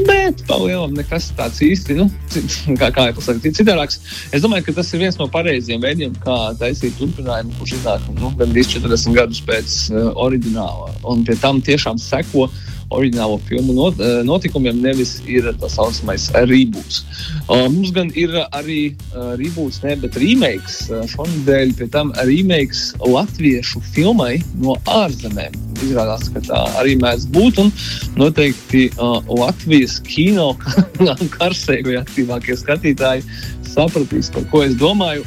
bet 0.07 0.43
palielam 0.47 0.95
nekas 0.95 1.31
tāds 1.37 1.59
īsti, 1.65 1.97
nu, 1.99 2.07
kā, 2.79 2.89
kā 2.95 3.09
jau 3.09 3.17
pasaka, 3.19 3.43
cits 3.43 3.59
citādāks. 3.61 3.99
Es 4.31 4.45
domāju, 4.45 4.69
ka 4.69 4.77
tas 4.79 4.93
ir 4.95 5.03
viens 5.03 5.19
no 5.19 5.27
pareiziem 5.31 5.83
veidiem, 5.83 6.15
kā 6.23 6.37
taisīt 6.61 6.95
turpinājumu, 7.01 7.57
kurš 7.59 7.77
iznāk, 7.81 8.07
nu, 8.19 8.31
gandrīz 8.39 8.71
40 8.77 9.17
gadus 9.19 9.43
pēc 9.47 9.75
uh, 9.91 10.11
oriģināla. 10.23 10.93
Un 11.11 11.25
pie 11.27 11.35
tam 11.43 11.59
tiešām 11.63 11.99
seko 12.01 12.47
oriģinālo 12.91 13.39
filmu 13.47 13.75
not, 13.77 13.99
eh, 13.99 14.21
notikumiem, 14.27 14.81
nevis 14.81 15.17
ir 15.29 15.47
tā 15.61 15.69
saucamais 15.69 16.29
reboots. 16.49 17.03
Mums 17.49 17.91
gan 17.91 18.09
ir 18.15 18.31
arī 18.55 18.93
uh, 19.13 19.33
reboots, 19.39 19.81
ne, 19.83 19.95
bet 19.99 20.15
remakes. 20.19 20.77
Uh, 20.89 21.03
šonadēļ 21.11 21.73
pie 21.79 21.87
tam 21.91 22.13
remakes 22.23 22.93
latviešu 23.03 23.81
filmai 23.93 24.37
no 24.63 24.77
ārzemēm. 24.89 25.57
Izrādās, 25.83 26.29
ka 26.33 26.43
tā 26.45 26.61
arī 26.79 26.95
mēdz 27.01 27.27
būt. 27.35 27.59
Un 27.63 27.73
noteikti 28.19 28.85
uh, 28.93 29.19
Latvijas 29.27 29.99
kino 30.07 30.53
karsēji 31.37 31.89
vai 31.89 31.99
aktīvākie 31.99 32.57
skatītāji 32.59 33.25
sapratīs, 33.73 34.29
par 34.33 34.45
ko 34.51 34.63
es 34.65 34.75
domāju. 34.79 35.25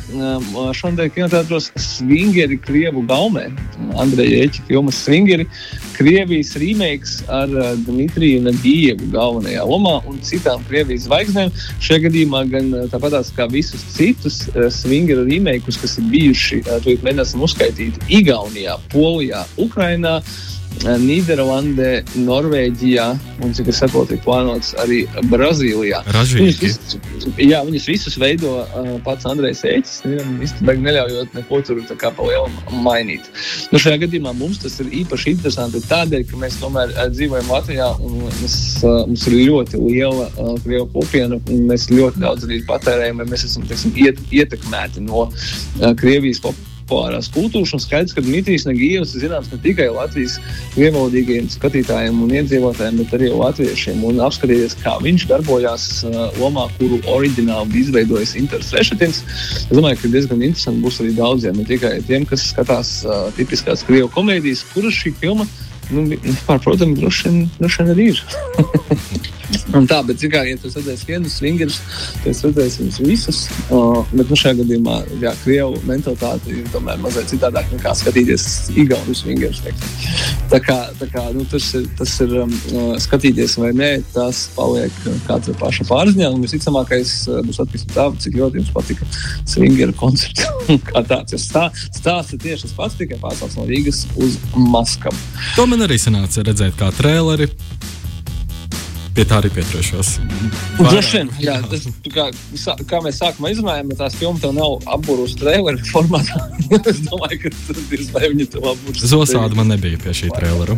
Šodien 0.77 1.11
kinoteātros 1.13 1.71
Svingeri 1.81 2.59
Krievu 2.63 3.03
gaumē. 3.09 3.49
Andreja 4.01 4.45
Eķa 4.47 4.65
filmas 4.69 5.03
Svingeri. 5.05 5.49
Krievijas 5.97 6.53
remakes 6.61 7.19
ar 7.33 7.53
uh, 7.57 7.71
Dmitriju 7.87 8.43
Nagievu 8.45 9.09
galvenajā 9.15 9.63
lomā 9.65 9.95
un 10.11 10.19
citām 10.25 10.65
Krievijas 10.69 11.07
zvaigznēm. 11.07 11.53
Šajā 11.81 12.03
gadījumā 12.07 12.43
gan 12.53 12.69
uh, 12.75 12.85
tāpatās 12.93 13.33
kā 13.37 13.49
visus 13.53 13.85
citus 13.95 14.43
uh, 14.51 14.67
Svingera 14.73 15.25
remakes, 15.25 15.81
kas 15.81 15.97
ir 16.01 16.11
bijuši, 16.13 16.61
uh, 16.67 16.77
to 16.85 16.99
mēģināsim 17.01 17.47
uzskaitīt 17.49 17.97
Igaunijā, 18.13 18.77
Polijā, 18.93 19.47
Ukrainā. 19.57 20.19
Nīderlandē, 20.85 21.91
Norvēģijā 22.21 23.07
un, 23.43 23.53
cik 23.57 23.71
es 23.73 23.81
saprotu, 23.81 24.17
ir 24.17 24.23
plānots 24.25 24.75
arī 24.83 25.03
Brazīlijā. 25.31 26.03
Viņus 26.07 26.61
visus, 26.61 26.97
jā, 27.41 27.63
viņus 27.67 27.89
visus 27.91 28.19
veido 28.21 28.53
uh, 28.61 28.91
pats 29.07 29.27
Andrejs 29.29 29.65
Eķis, 29.67 30.03
īstenībā 30.47 30.77
neļaujot 30.83 31.35
neko 31.39 31.63
tur 31.67 31.81
tā 31.89 31.97
kā 31.99 32.13
pa 32.15 32.29
lielam 32.29 32.55
mainīt. 32.85 33.27
Nu, 33.73 33.81
šajā 33.83 34.03
gadījumā 34.05 34.35
mums 34.37 34.61
tas 34.63 34.79
ir 34.85 34.93
īpaši 35.03 35.35
interesanti 35.35 35.83
tādēļ, 35.89 36.27
ka 36.31 36.43
mēs 36.45 36.61
tomēr 36.63 36.95
uh, 36.95 37.09
dzīvojam 37.15 37.51
Latvijā 37.57 37.91
un 38.05 38.23
mēs, 38.29 38.61
uh, 38.85 39.03
mums 39.09 39.27
ir 39.31 39.41
ļoti 39.41 39.83
liela 39.83 40.31
uh, 40.31 40.55
krievu 40.65 40.89
kopiena 40.95 41.41
un 41.41 41.67
mēs 41.73 41.91
ļoti 41.93 42.23
daudz 42.23 42.47
arī 42.49 42.63
patērējam, 42.69 43.25
vai 43.25 43.29
mēs 43.33 43.49
esam 43.49 43.67
teiksim, 43.67 43.97
iet, 44.07 44.23
ietekmēti 44.31 45.05
no 45.09 45.29
uh, 45.29 45.93
Krievijas 45.99 46.43
populācijas 46.45 46.76
populārās 46.87 47.29
kultūras. 47.35 47.75
Un 47.75 47.83
skaidrs, 47.83 48.15
ka 48.15 48.23
Dmitrijs 48.23 48.67
Nagijevs 48.67 49.15
ir 49.15 49.27
zināms 49.27 49.51
ne 49.51 49.59
tikai 49.63 49.89
Latvijas 49.91 50.39
vienvaldīgajiem 50.77 51.49
skatītājiem 51.51 52.23
un 52.23 52.35
iedzīvotājiem, 52.39 53.01
bet 53.03 53.15
arī 53.19 53.31
latviešiem. 53.35 54.05
Un 54.07 54.23
apskatieties, 54.27 54.79
kā 54.83 54.97
viņš 55.03 55.27
darbojās 55.33 55.89
uh, 56.07 56.19
lomā, 56.41 56.69
kuru 56.79 57.01
oriģināli 57.17 57.73
bija 57.75 57.89
izveidojis 57.89 58.37
Inters 58.39 58.73
Rešetins. 58.77 59.23
Es 59.27 59.71
domāju, 59.75 60.01
ka 60.05 60.13
diezgan 60.15 60.43
interesanti 60.43 60.85
būs 60.87 61.03
arī 61.03 61.15
daudziem, 61.19 61.59
ne 61.59 61.67
tikai 61.69 61.97
tiem, 62.07 62.27
kas 62.29 62.51
skatās 62.53 62.99
uh, 63.07 63.27
tipiskās 63.39 63.85
krievu 63.87 64.13
komēdijas, 64.15 64.67
kuras 64.75 64.97
šī 64.97 65.17
filma. 65.21 65.49
Nu, 65.91 66.03
vien, 67.31 67.45
droši 67.63 67.83
vien 67.83 67.95
arī 67.95 68.11
ir. 68.15 68.25
Un 69.75 69.87
tā, 69.91 69.99
bet, 70.07 70.23
kā, 70.31 70.45
ja 70.47 70.59
tu 70.61 70.71
redzēsi 70.71 71.09
vienu 71.09 71.31
swingerus, 71.31 71.81
tad 72.21 72.29
es 72.31 72.43
redzēšu 72.45 72.83
viņus 72.85 72.99
visus. 73.03 73.41
Uh, 73.67 73.99
bet, 74.13 74.29
nu, 74.31 74.39
šajā 74.39 74.61
gadījumā, 74.61 74.99
jā, 75.25 75.33
krievu 75.43 75.81
mentalitāte 75.89 76.53
ir 76.55 76.69
tomēr 76.71 77.01
mazliet 77.03 77.33
citādāk 77.33 77.73
nekā 77.75 77.95
skatīties 77.99 78.47
igaunu 78.79 79.17
swingerus. 79.17 79.65
Tā 80.53 80.61
kā, 80.63 80.77
tā 81.01 81.09
kā 81.11 81.25
nu, 81.35 81.43
tas 81.51 81.67
ir, 81.79 81.89
tas 81.99 82.15
ir 82.23 82.37
um, 82.45 82.53
skatīties 83.03 83.57
vai 83.59 83.73
nē, 83.77 83.91
tas 84.15 84.45
paliek 84.55 85.03
katra 85.27 85.57
paša 85.59 85.89
pārziņā. 85.91 86.31
Un 86.37 86.47
visticamākais 86.47 87.17
uh, 87.33 87.43
būs 87.47 87.59
atkarīgs 87.65 87.89
no 87.91 87.97
tā, 87.97 88.07
cik 88.23 88.39
ļoti 88.39 88.63
jums 88.63 88.75
patika 88.77 89.11
swingeru 89.51 89.97
koncerts. 89.99 90.47
kā 90.93 91.03
tāds 91.11 91.35
ir 91.35 91.43
stā, 91.43 91.67
stāsts, 91.91 92.39
tieši 92.39 92.69
tas 92.69 92.77
pats, 92.79 92.99
tikai 93.01 93.19
pārstāvs 93.23 93.59
no 93.59 93.67
Rīgas 93.67 94.05
uz 94.23 94.39
Maskavu. 94.55 95.19
To 95.59 95.67
man 95.67 95.83
arī 95.89 95.99
sanāca 96.01 96.47
redzēt 96.47 96.79
kā 96.79 96.93
traileri. 96.95 97.51
Pie 99.17 99.25
tā 99.25 99.39
arī 99.41 99.49
pieturēšos. 99.49 100.09
Droši 100.77 101.13
vien, 101.15 101.31
jā, 101.41 101.55
tas, 101.71 101.87
kā, 102.13 102.27
kā 102.91 102.99
mēs 103.01 103.17
sākumā 103.23 103.55
izrunājām, 103.55 103.95
tās 103.97 104.19
filmas 104.21 104.43
tev 104.43 104.53
nav 104.53 104.75
apburus 104.93 105.33
traileru 105.41 105.81
formātā. 105.89 106.43
es 106.93 107.01
domāju, 107.07 107.39
ka 107.47 107.53
tas 107.57 107.81
ir 107.97 108.05
vai 108.13 108.29
viņi 108.35 108.51
tev 108.53 108.69
apburus. 108.75 109.07
Zosāda 109.09 109.57
man 109.57 109.73
nebija 109.73 109.97
pie 110.05 110.13
šī 110.21 110.29
trailera. 110.37 110.77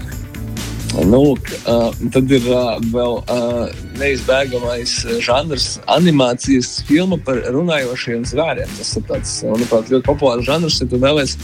Nu, 0.94 1.34
uh, 1.34 1.90
tad 2.14 2.30
ir 2.30 2.46
uh, 2.46 2.78
vēl 2.94 3.18
uh, 3.26 3.87
neizbēgamais 4.00 4.94
uh, 5.04 5.16
žanrs, 5.24 5.66
animācijas 5.90 6.78
filma 6.88 7.18
par 7.24 7.40
runājošiem 7.54 8.24
zvēriem. 8.28 8.70
Tas 8.78 8.94
ir 8.98 9.04
tāds, 9.08 9.34
manuprāt, 9.46 9.90
ļoti 9.92 10.06
populārs 10.06 10.46
žanrs. 10.48 10.78
Ja 10.82 10.88
tu 10.90 11.00
vēlēsies 11.02 11.36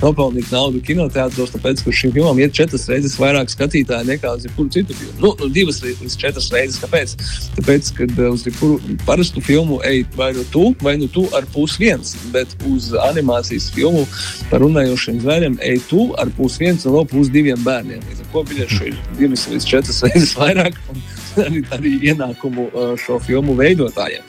nopelnīt 0.00 0.50
naudu 0.54 0.80
kinoteātros, 0.84 1.52
tāpēc, 1.54 1.84
ka 1.84 1.94
šīm 1.94 2.14
filmām 2.16 2.40
ir 2.40 2.52
četras 2.56 2.88
reizes 2.90 3.18
vairāk 3.20 3.52
skatītāju 3.52 4.08
nekā 4.08 4.34
uz 4.38 4.46
jebkuru 4.48 4.72
citu 4.74 4.96
filmu. 4.96 5.16
Nu, 5.22 5.32
nu, 5.40 5.50
divas 5.54 5.82
līdz 5.84 6.16
četras 6.20 6.50
reizes. 6.54 6.80
Kāpēc? 6.82 7.16
Tāpēc, 7.58 7.92
kad 7.98 8.16
uh, 8.18 8.30
uz 8.34 8.46
jebkuru 8.48 8.98
parastu 9.06 9.44
filmu 9.44 9.80
ej 9.86 10.04
vai 10.16 10.32
nu 10.36 10.44
tu, 10.52 10.70
vai 10.82 10.96
nu 11.00 11.08
tu 11.12 11.26
ar 11.36 11.46
pus 11.54 11.76
viens, 11.80 12.14
bet 12.34 12.54
uz 12.70 12.90
animācijas 13.10 13.70
filmu 13.74 14.06
par 14.50 14.64
runājošiem 14.64 15.20
zvēriem 15.24 15.58
ej 15.66 15.80
tu 15.90 16.10
ar 16.20 16.32
pus 16.36 16.58
viens 16.60 16.84
un 16.86 16.98
vēl 16.98 17.08
pus 17.10 17.32
diviem 17.32 17.60
bērniem. 17.64 18.02
Līdz 18.10 18.24
ar 18.24 18.30
ko 18.34 18.44
biļešu 18.48 18.90
ir 18.90 19.00
divas 19.18 19.46
līdz 19.52 19.72
četras 19.74 20.04
reizes 20.08 20.36
vairāk. 20.38 20.78
un 20.92 21.02
Arī, 21.46 21.62
arī 21.74 21.92
ienākumu 22.10 22.66
uh, 22.70 22.92
šo 23.00 23.18
filmu 23.22 23.54
veidotājiem. 23.58 24.24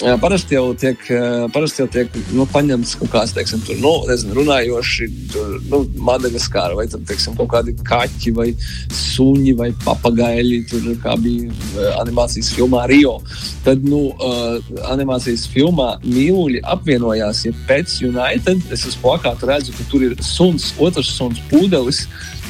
Uh, 0.00 0.14
Parasti 0.20 0.56
jau 0.56 0.70
tiek, 0.78 1.00
uh, 1.14 1.46
parasti 1.52 1.82
jau 1.82 1.88
tiek 1.92 2.14
nu, 2.34 2.46
paņemts 2.50 2.96
kaut 3.00 3.12
kāds, 3.12 3.34
teiksim, 3.36 3.62
tur, 3.66 3.78
nu, 3.82 3.92
nezinu, 4.08 4.36
runājoši, 4.40 5.08
tur, 5.32 5.56
nu, 5.70 5.82
Madagaskāra 6.10 6.78
vai 6.78 6.86
tad, 6.90 7.04
teiksim, 7.08 7.36
kaut 7.38 7.50
kādi 7.52 7.74
kaķi 7.86 8.34
vai 8.36 8.48
suņi 8.96 9.54
vai 9.58 9.70
papagaili, 9.84 10.62
tur, 10.70 10.90
kā 11.04 11.16
bija 11.20 11.50
uh, 11.50 11.92
animācijas 12.00 12.52
filmā 12.56 12.86
Rio. 12.90 13.18
Tad, 13.66 13.84
nu, 13.86 14.08
uh, 14.16 14.82
animācijas 14.92 15.46
filmā 15.52 15.92
mīluļi 16.06 16.64
apvienojās, 16.74 17.44
ja 17.48 17.54
pēc 17.68 18.00
United 18.08 18.74
es 18.74 18.86
uz 18.88 18.98
plakāta 19.00 19.52
redzu, 19.52 19.76
ka 19.76 19.88
tur 19.92 20.08
ir 20.10 20.18
suns, 20.24 20.72
otrs 20.80 21.12
suns 21.18 21.40
pūdelis, 21.52 22.06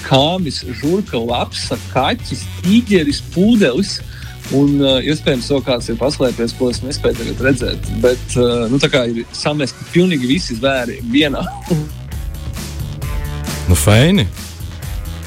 kāmis, 0.07 0.63
žurka, 0.81 1.19
lapsa, 1.19 1.79
kaķis, 1.95 2.47
tīģeris, 2.65 3.23
pūdelis. 3.35 3.99
Un, 4.57 4.81
uh, 4.83 4.97
iespējams, 5.07 5.47
vēl 5.53 5.61
kāds 5.63 5.91
ir 5.93 5.99
paslēpies, 6.01 6.57
ko 6.59 6.73
es 6.73 6.81
nespēju 6.83 7.21
tagad 7.21 7.43
redzēt. 7.47 7.91
Bet, 8.03 8.23
uh, 8.35 8.65
nu, 8.73 8.81
tā 8.83 8.91
kā 8.91 9.05
ir 9.07 9.23
samesti 9.37 9.87
pilnīgi 9.95 10.31
visi 10.31 10.59
zvēri 10.59 10.99
vienā. 11.13 11.45
Nu, 13.71 13.77
feini. 13.79 14.25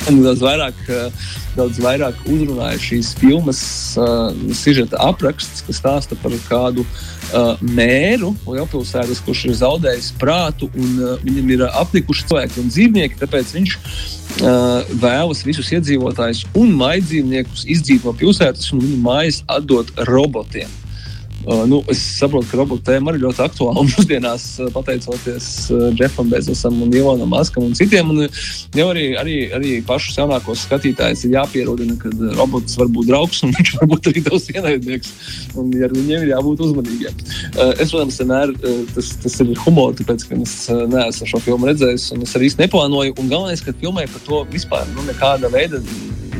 Daudz 0.03 0.41
vairāk, 0.43 0.79
uh, 0.91 1.27
daudz 1.55 1.77
vairāk 1.79 2.17
uzrunāja 2.27 2.79
šīs 2.81 3.13
filmas 3.15 3.61
uh, 3.95 4.33
sižeta 4.51 4.99
apraksts, 4.99 5.63
kas 5.63 5.79
stāsta 5.79 6.17
par 6.19 6.35
kādu 6.49 6.83
uh, 6.83 7.53
mēru 7.63 8.33
lielpilsētas, 8.43 9.21
kurš 9.23 9.45
ir 9.47 9.55
zaudējis 9.61 10.11
prātu, 10.19 10.67
un 10.75 10.97
uh, 10.99 11.13
viņam 11.23 11.53
ir 11.55 11.63
apnikuši 11.69 12.27
cilvēki 12.27 12.59
un 12.59 12.73
dzīvnieki. 12.73 13.21
Tāpēc 13.21 13.55
viņš 13.55 13.77
vēlas 14.39 15.43
visus 15.45 15.69
iedzīvotājus 15.75 16.45
un 16.57 16.71
maidzīvniekus 16.79 17.67
izdzīt 17.69 18.07
no 18.07 18.15
pilsētas 18.17 18.71
un 18.73 18.81
viņu 18.81 19.01
mājas 19.03 19.43
atdot 19.51 19.91
robotiem. 20.09 20.71
Uh, 21.43 21.65
nu, 21.67 21.83
es 21.91 21.99
saprotu, 21.99 22.47
ka 22.47 22.55
robotu 22.55 22.85
tēma 22.87 23.11
arī 23.11 23.19
ļoti 23.19 23.41
aktuāla 23.43 23.81
mūsdienās, 23.89 24.45
uh, 24.63 24.69
pateicoties 24.71 25.47
uh, 25.75 25.89
Jeffam 25.99 26.29
Bezosam, 26.31 26.77
un 26.85 26.93
Ilonam 26.95 27.33
Maskam 27.35 27.65
un 27.67 27.73
citiem. 27.75 28.13
Un, 28.13 28.29
jau 28.79 28.85
arī, 28.93 29.09
arī, 29.19 29.35
arī 29.57 29.73
pašus 29.83 30.21
jaunākos 30.21 30.63
skatītājus 30.63 31.25
ir 31.27 31.35
jāpierodina, 31.35 31.97
ka 31.99 32.13
robots 32.37 32.79
var 32.79 32.87
būt 32.95 33.11
draugs 33.11 33.43
un 33.43 33.51
viņš 33.57 33.73
var 33.81 33.91
būt 33.91 34.07
arī 34.13 34.23
tavs 34.23 34.47
ienaidnieks. 34.53 35.11
Un 35.59 35.75
ar 35.83 35.91
viņiem 35.97 36.23
ir 36.23 36.31
jābūt 36.31 36.63
uzmanīgiem. 36.69 37.19
Uh, 37.53 37.69
es, 37.77 37.91
protams, 37.93 38.15
vienmēr 38.17 38.49
uh, 38.55 38.79
tas, 38.95 39.11
tas 39.21 39.35
ir 39.43 39.51
humors, 39.65 39.99
tāpēc, 39.99 40.23
ka 40.29 40.39
es 40.41 40.55
uh, 40.73 40.83
neesmu 40.89 41.27
šo 41.29 41.41
filmu 41.45 41.69
redzējis, 41.69 42.07
un 42.15 42.25
es 42.25 42.33
arī 42.37 42.49
īsti 42.49 42.63
neplānoju. 42.65 43.13
Un 43.21 43.29
galvenais, 43.29 43.61
ka 43.61 43.75
filmai 43.77 44.07
par 44.09 44.23
to 44.25 44.41
vispār 44.53 44.87
nu, 44.95 45.05
nekāda 45.05 45.51
veida 45.53 45.81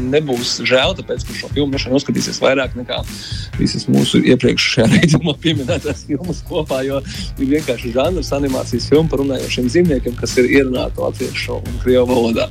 nebūs 0.03 0.55
žēl, 0.67 0.95
tāpēc, 0.97 1.23
ka 1.27 1.35
šo 1.37 1.49
filmu 1.53 1.73
droši 1.75 1.89
vien 1.89 1.97
uzskatīsies 1.99 2.39
vairāk 2.43 2.73
nekā 2.79 2.97
visas 3.59 3.85
mūsu 3.91 4.19
iepriekšējā 4.33 4.87
raidījumā 4.89 5.35
pieminētās 5.43 6.03
filmas 6.09 6.41
kopā. 6.49 6.81
Jo 6.87 6.99
ir 7.37 7.51
vienkārši 7.53 7.93
žanrs, 7.95 8.33
animācijas 8.35 8.89
filma 8.89 9.11
par 9.13 9.21
runājošiem 9.23 9.69
dzīvniekiem, 9.69 10.17
kas 10.19 10.35
ir 10.41 10.49
ierunāta 10.49 11.05
latviešu 11.05 11.59
un 11.61 11.79
krievu 11.85 12.07
valodā. 12.09 12.49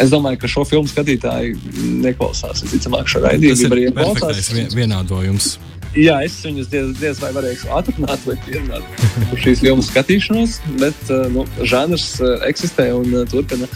Es 0.00 0.12
domāju, 0.14 0.40
ka 0.42 0.50
šo 0.50 0.64
filmu 0.68 0.88
skatītāji 0.90 1.56
neklausās. 2.04 2.64
Visticamāk, 2.66 3.10
šo 3.10 3.20
Tas 3.22 3.32
raidījumu 3.32 3.68
ir 3.68 3.76
arī 3.78 3.88
klausās. 4.00 4.52
vien- 4.56 4.72
vienādojums. 4.80 5.58
Jā, 5.96 6.18
es 6.26 6.34
viņus 6.44 6.68
diez, 6.68 6.90
diez 7.00 7.20
vai 7.22 7.30
varēšu 7.32 7.70
atrunāt 7.72 8.26
vai 8.28 8.36
pierunāt 8.44 9.38
šīs 9.40 9.62
filmas 9.64 9.88
skatīšanos, 9.88 10.58
bet 10.82 11.12
nu, 11.32 11.46
žanrs 11.64 12.10
eksistē 12.48 12.90
un 12.96 13.16
turpina 13.30 13.68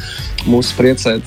mūs 0.44 0.74
priecēt 0.76 1.24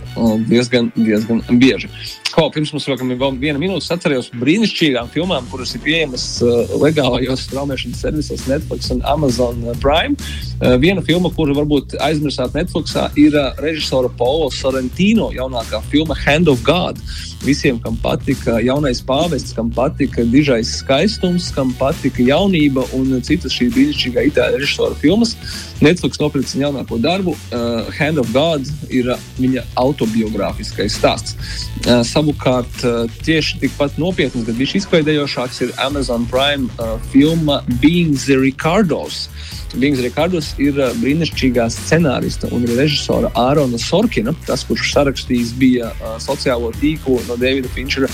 diezgan, 0.52 0.92
diezgan 1.00 1.42
bieži. 1.50 1.90
Ko, 2.36 2.50
pirms 2.52 2.74
mums 2.76 2.84
vēl 2.84 3.38
viena 3.40 3.56
minūte, 3.56 3.88
atcerējos 3.96 4.28
brīnišķīgām 4.36 5.08
filmām, 5.14 5.46
kuras 5.48 5.72
ir 5.78 5.82
pieejamas 5.86 6.26
uh, 6.44 6.74
legālajos 6.82 7.46
straumēšanas 7.46 8.02
servisos 8.04 8.44
Netflix 8.50 8.92
un 8.92 9.00
Amazon 9.08 9.62
Prime. 9.80 10.20
Uh, 10.60 10.76
viena 10.84 11.00
filma, 11.06 11.32
kuru 11.32 11.56
varbūt 11.56 11.96
aizmirsāt 12.04 12.58
Netflixā, 12.58 13.06
ir 13.16 13.38
uh, 13.40 13.54
režisora 13.64 14.12
Paulo 14.20 14.50
Sorrentino 14.52 15.30
jaunākā 15.32 15.80
filma 15.88 16.18
Hand 16.26 16.52
of 16.52 16.60
God. 16.68 17.00
Visiem, 17.46 17.80
kam 17.80 17.96
patika 18.04 18.58
jaunais 18.64 19.00
pāvests, 19.06 19.56
kam 19.56 19.70
patika 19.72 20.26
dižais 20.28 20.74
skaistums, 20.82 21.52
kam 21.56 21.72
patika 21.80 22.26
jaunība 22.26 22.84
un 22.98 23.16
citas 23.24 23.56
šī 23.56 23.70
brīnišķīgā 23.76 24.28
itāļu 24.32 24.60
režisora 24.60 25.00
filmas. 25.00 25.38
Netflix 25.84 26.20
nopirka 26.20 26.60
jaunāko 26.60 27.00
darbu. 27.00 27.36
Uh, 27.48 27.88
Hand 27.96 28.20
of 28.20 28.28
God 28.36 28.68
ir 28.90 29.14
uh, 29.14 29.24
viņa 29.40 29.64
autobiogrāfiskais 29.80 31.00
stāsts. 31.00 31.40
Uh, 31.86 32.04
savukārt, 32.26 32.84
uh, 32.84 33.06
tieši 33.26 33.60
tikpat 33.62 34.00
nopietns, 34.02 34.46
bet 34.46 34.58
viņš 34.58 34.76
izklaidējošāks 34.82 35.62
ir 35.62 35.74
Amazon 35.78 36.26
Prime 36.26 36.70
uh, 36.80 36.98
filma 37.12 37.64
Being 37.82 38.16
the 38.18 38.38
Ricardos. 38.38 39.30
Bings 39.76 40.00
Rikārdos 40.00 40.54
ir 40.58 40.78
uh, 40.80 40.94
brīnišķīgā 41.02 41.68
scenārista 41.70 42.48
un 42.56 42.66
režisora 42.66 43.30
Ārona 43.36 43.78
Sorkina, 43.78 44.34
tas, 44.48 44.64
kurš 44.64 44.94
sarakstījis 44.94 45.54
bija 45.60 45.92
sociālo 46.24 46.72
tīklu 46.80 47.20
no 47.28 47.36
Davida 47.36 47.70
Finčera 47.76 48.08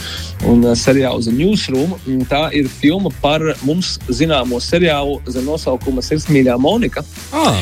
un 0.50 0.66
seriālu 0.76 1.22
The 1.22 1.36
Newsroom. 1.36 1.96
Tā 2.32 2.50
ir 2.58 2.68
filma 2.68 3.14
par 3.22 3.46
mums 3.64 4.00
zināmo 4.10 4.60
seriālu 4.60 5.22
zem 5.30 5.46
nosaukuma 5.46 6.02
Sirsmīļā 6.02 6.58
Monika. 6.60 7.06
Ah. 7.32 7.62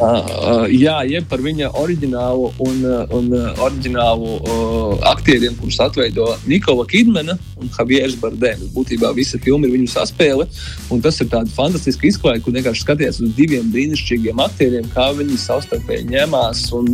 Uh, 0.00 0.64
jā, 0.72 0.96
jeb 1.04 1.26
par 1.28 1.42
viņa 1.44 1.74
oriģinālu 1.76 2.46
un, 2.64 2.84
un 3.16 3.26
oriģinālu 3.60 4.30
uh, 4.38 4.94
aktieriem, 5.10 5.52
kurus 5.60 5.76
atveido 5.84 6.30
Nikola 6.48 6.86
Kidmana 6.88 7.36
un 7.60 7.68
Javieris 7.68 8.16
Bardēns. 8.20 8.70
Būtībā 8.72 9.10
visa 9.16 9.36
filma 9.44 9.68
ir 9.68 9.74
viņu 9.76 9.90
saspēle, 9.92 10.46
un 10.88 11.04
tas 11.04 11.20
ir 11.20 11.28
tāds 11.32 11.52
fantastisks 11.52 12.14
izklaides, 12.14 12.46
kur 12.46 12.56
vienkārši 12.56 12.86
skaties 12.86 13.20
uz 13.20 13.34
diviem 13.36 13.68
brīnišķīgiem 13.74 14.40
aktieriem, 14.46 14.88
kā 14.94 15.10
viņi 15.18 15.36
savstarpēji 15.44 16.08
ņemās 16.14 16.64
un, 16.80 16.92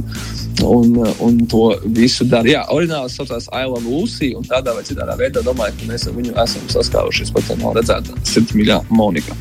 un, 0.66 0.98
un 1.22 1.42
to 1.46 1.68
visu 1.86 2.26
dara. 2.26 2.50
Jā, 2.56 2.64
oriģināls 2.74 3.20
saucās 3.20 3.46
Love 3.54 3.86
Lucy, 3.86 4.32
un 4.34 4.46
tādā 4.50 4.74
vai 4.74 4.82
citādā 4.88 5.14
veidā 5.20 5.46
domāju, 5.46 5.78
ka 5.78 5.92
mēs 5.92 6.08
ar 6.10 6.18
viņu 6.18 6.34
esam 6.42 6.66
saskārušies 6.74 7.30
pat 7.36 7.54
no 7.62 7.70
redzētā 7.76 8.18
sirdsmīļā 8.34 8.82
Monika. 8.90 9.38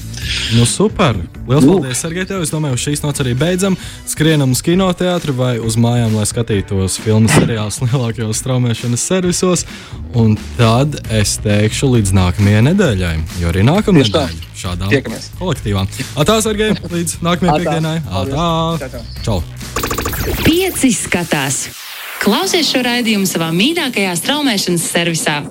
Nu, 0.56 0.66
super! 0.66 1.18
Lielas 1.48 1.66
paldies, 1.66 2.00
Sergei, 2.02 2.26
tev! 2.26 2.42
Es 2.46 2.52
domāju, 2.54 2.78
šīs 2.80 3.04
nots 3.04 3.22
arī 3.22 3.36
beidzam. 3.38 3.76
Skrienam 4.10 4.54
uz 4.56 4.62
kinoteātri 4.66 5.34
vai 5.38 5.52
uz 5.62 5.78
mājām, 5.78 6.16
lai 6.18 6.26
skatītos 6.30 6.98
filmu 7.04 7.30
seriālus 7.30 7.82
lielākajos 7.84 8.42
straumēšanas 8.42 9.06
servisos. 9.12 9.66
Un 10.18 10.38
tad 10.58 10.98
es 11.14 11.36
teikšu 11.44 11.92
līdz 11.96 12.16
nākamajai 12.18 12.64
nedēļai, 12.72 13.14
jo 13.42 13.52
arī 13.52 13.66
nākamā 13.68 14.06
nedēļa 14.06 14.52
šādām 14.56 14.94
Tiekamies. 14.94 15.30
kolektīvām. 15.42 15.92
Atā, 16.22 16.40
Sergei, 16.46 16.72
līdz 16.96 17.20
nākamajai 17.26 17.60
piekdienai. 17.62 17.98
Atā! 18.24 19.02
Čau! 19.26 19.42
Pieci 20.46 20.94
skatās! 20.96 21.66
Klausies 22.24 22.72
šo 22.72 22.82
raidījumu 22.88 23.28
savā 23.30 23.52
mīļākajā 23.54 24.16
straumēšanas 24.24 24.90
servisā! 24.96 25.42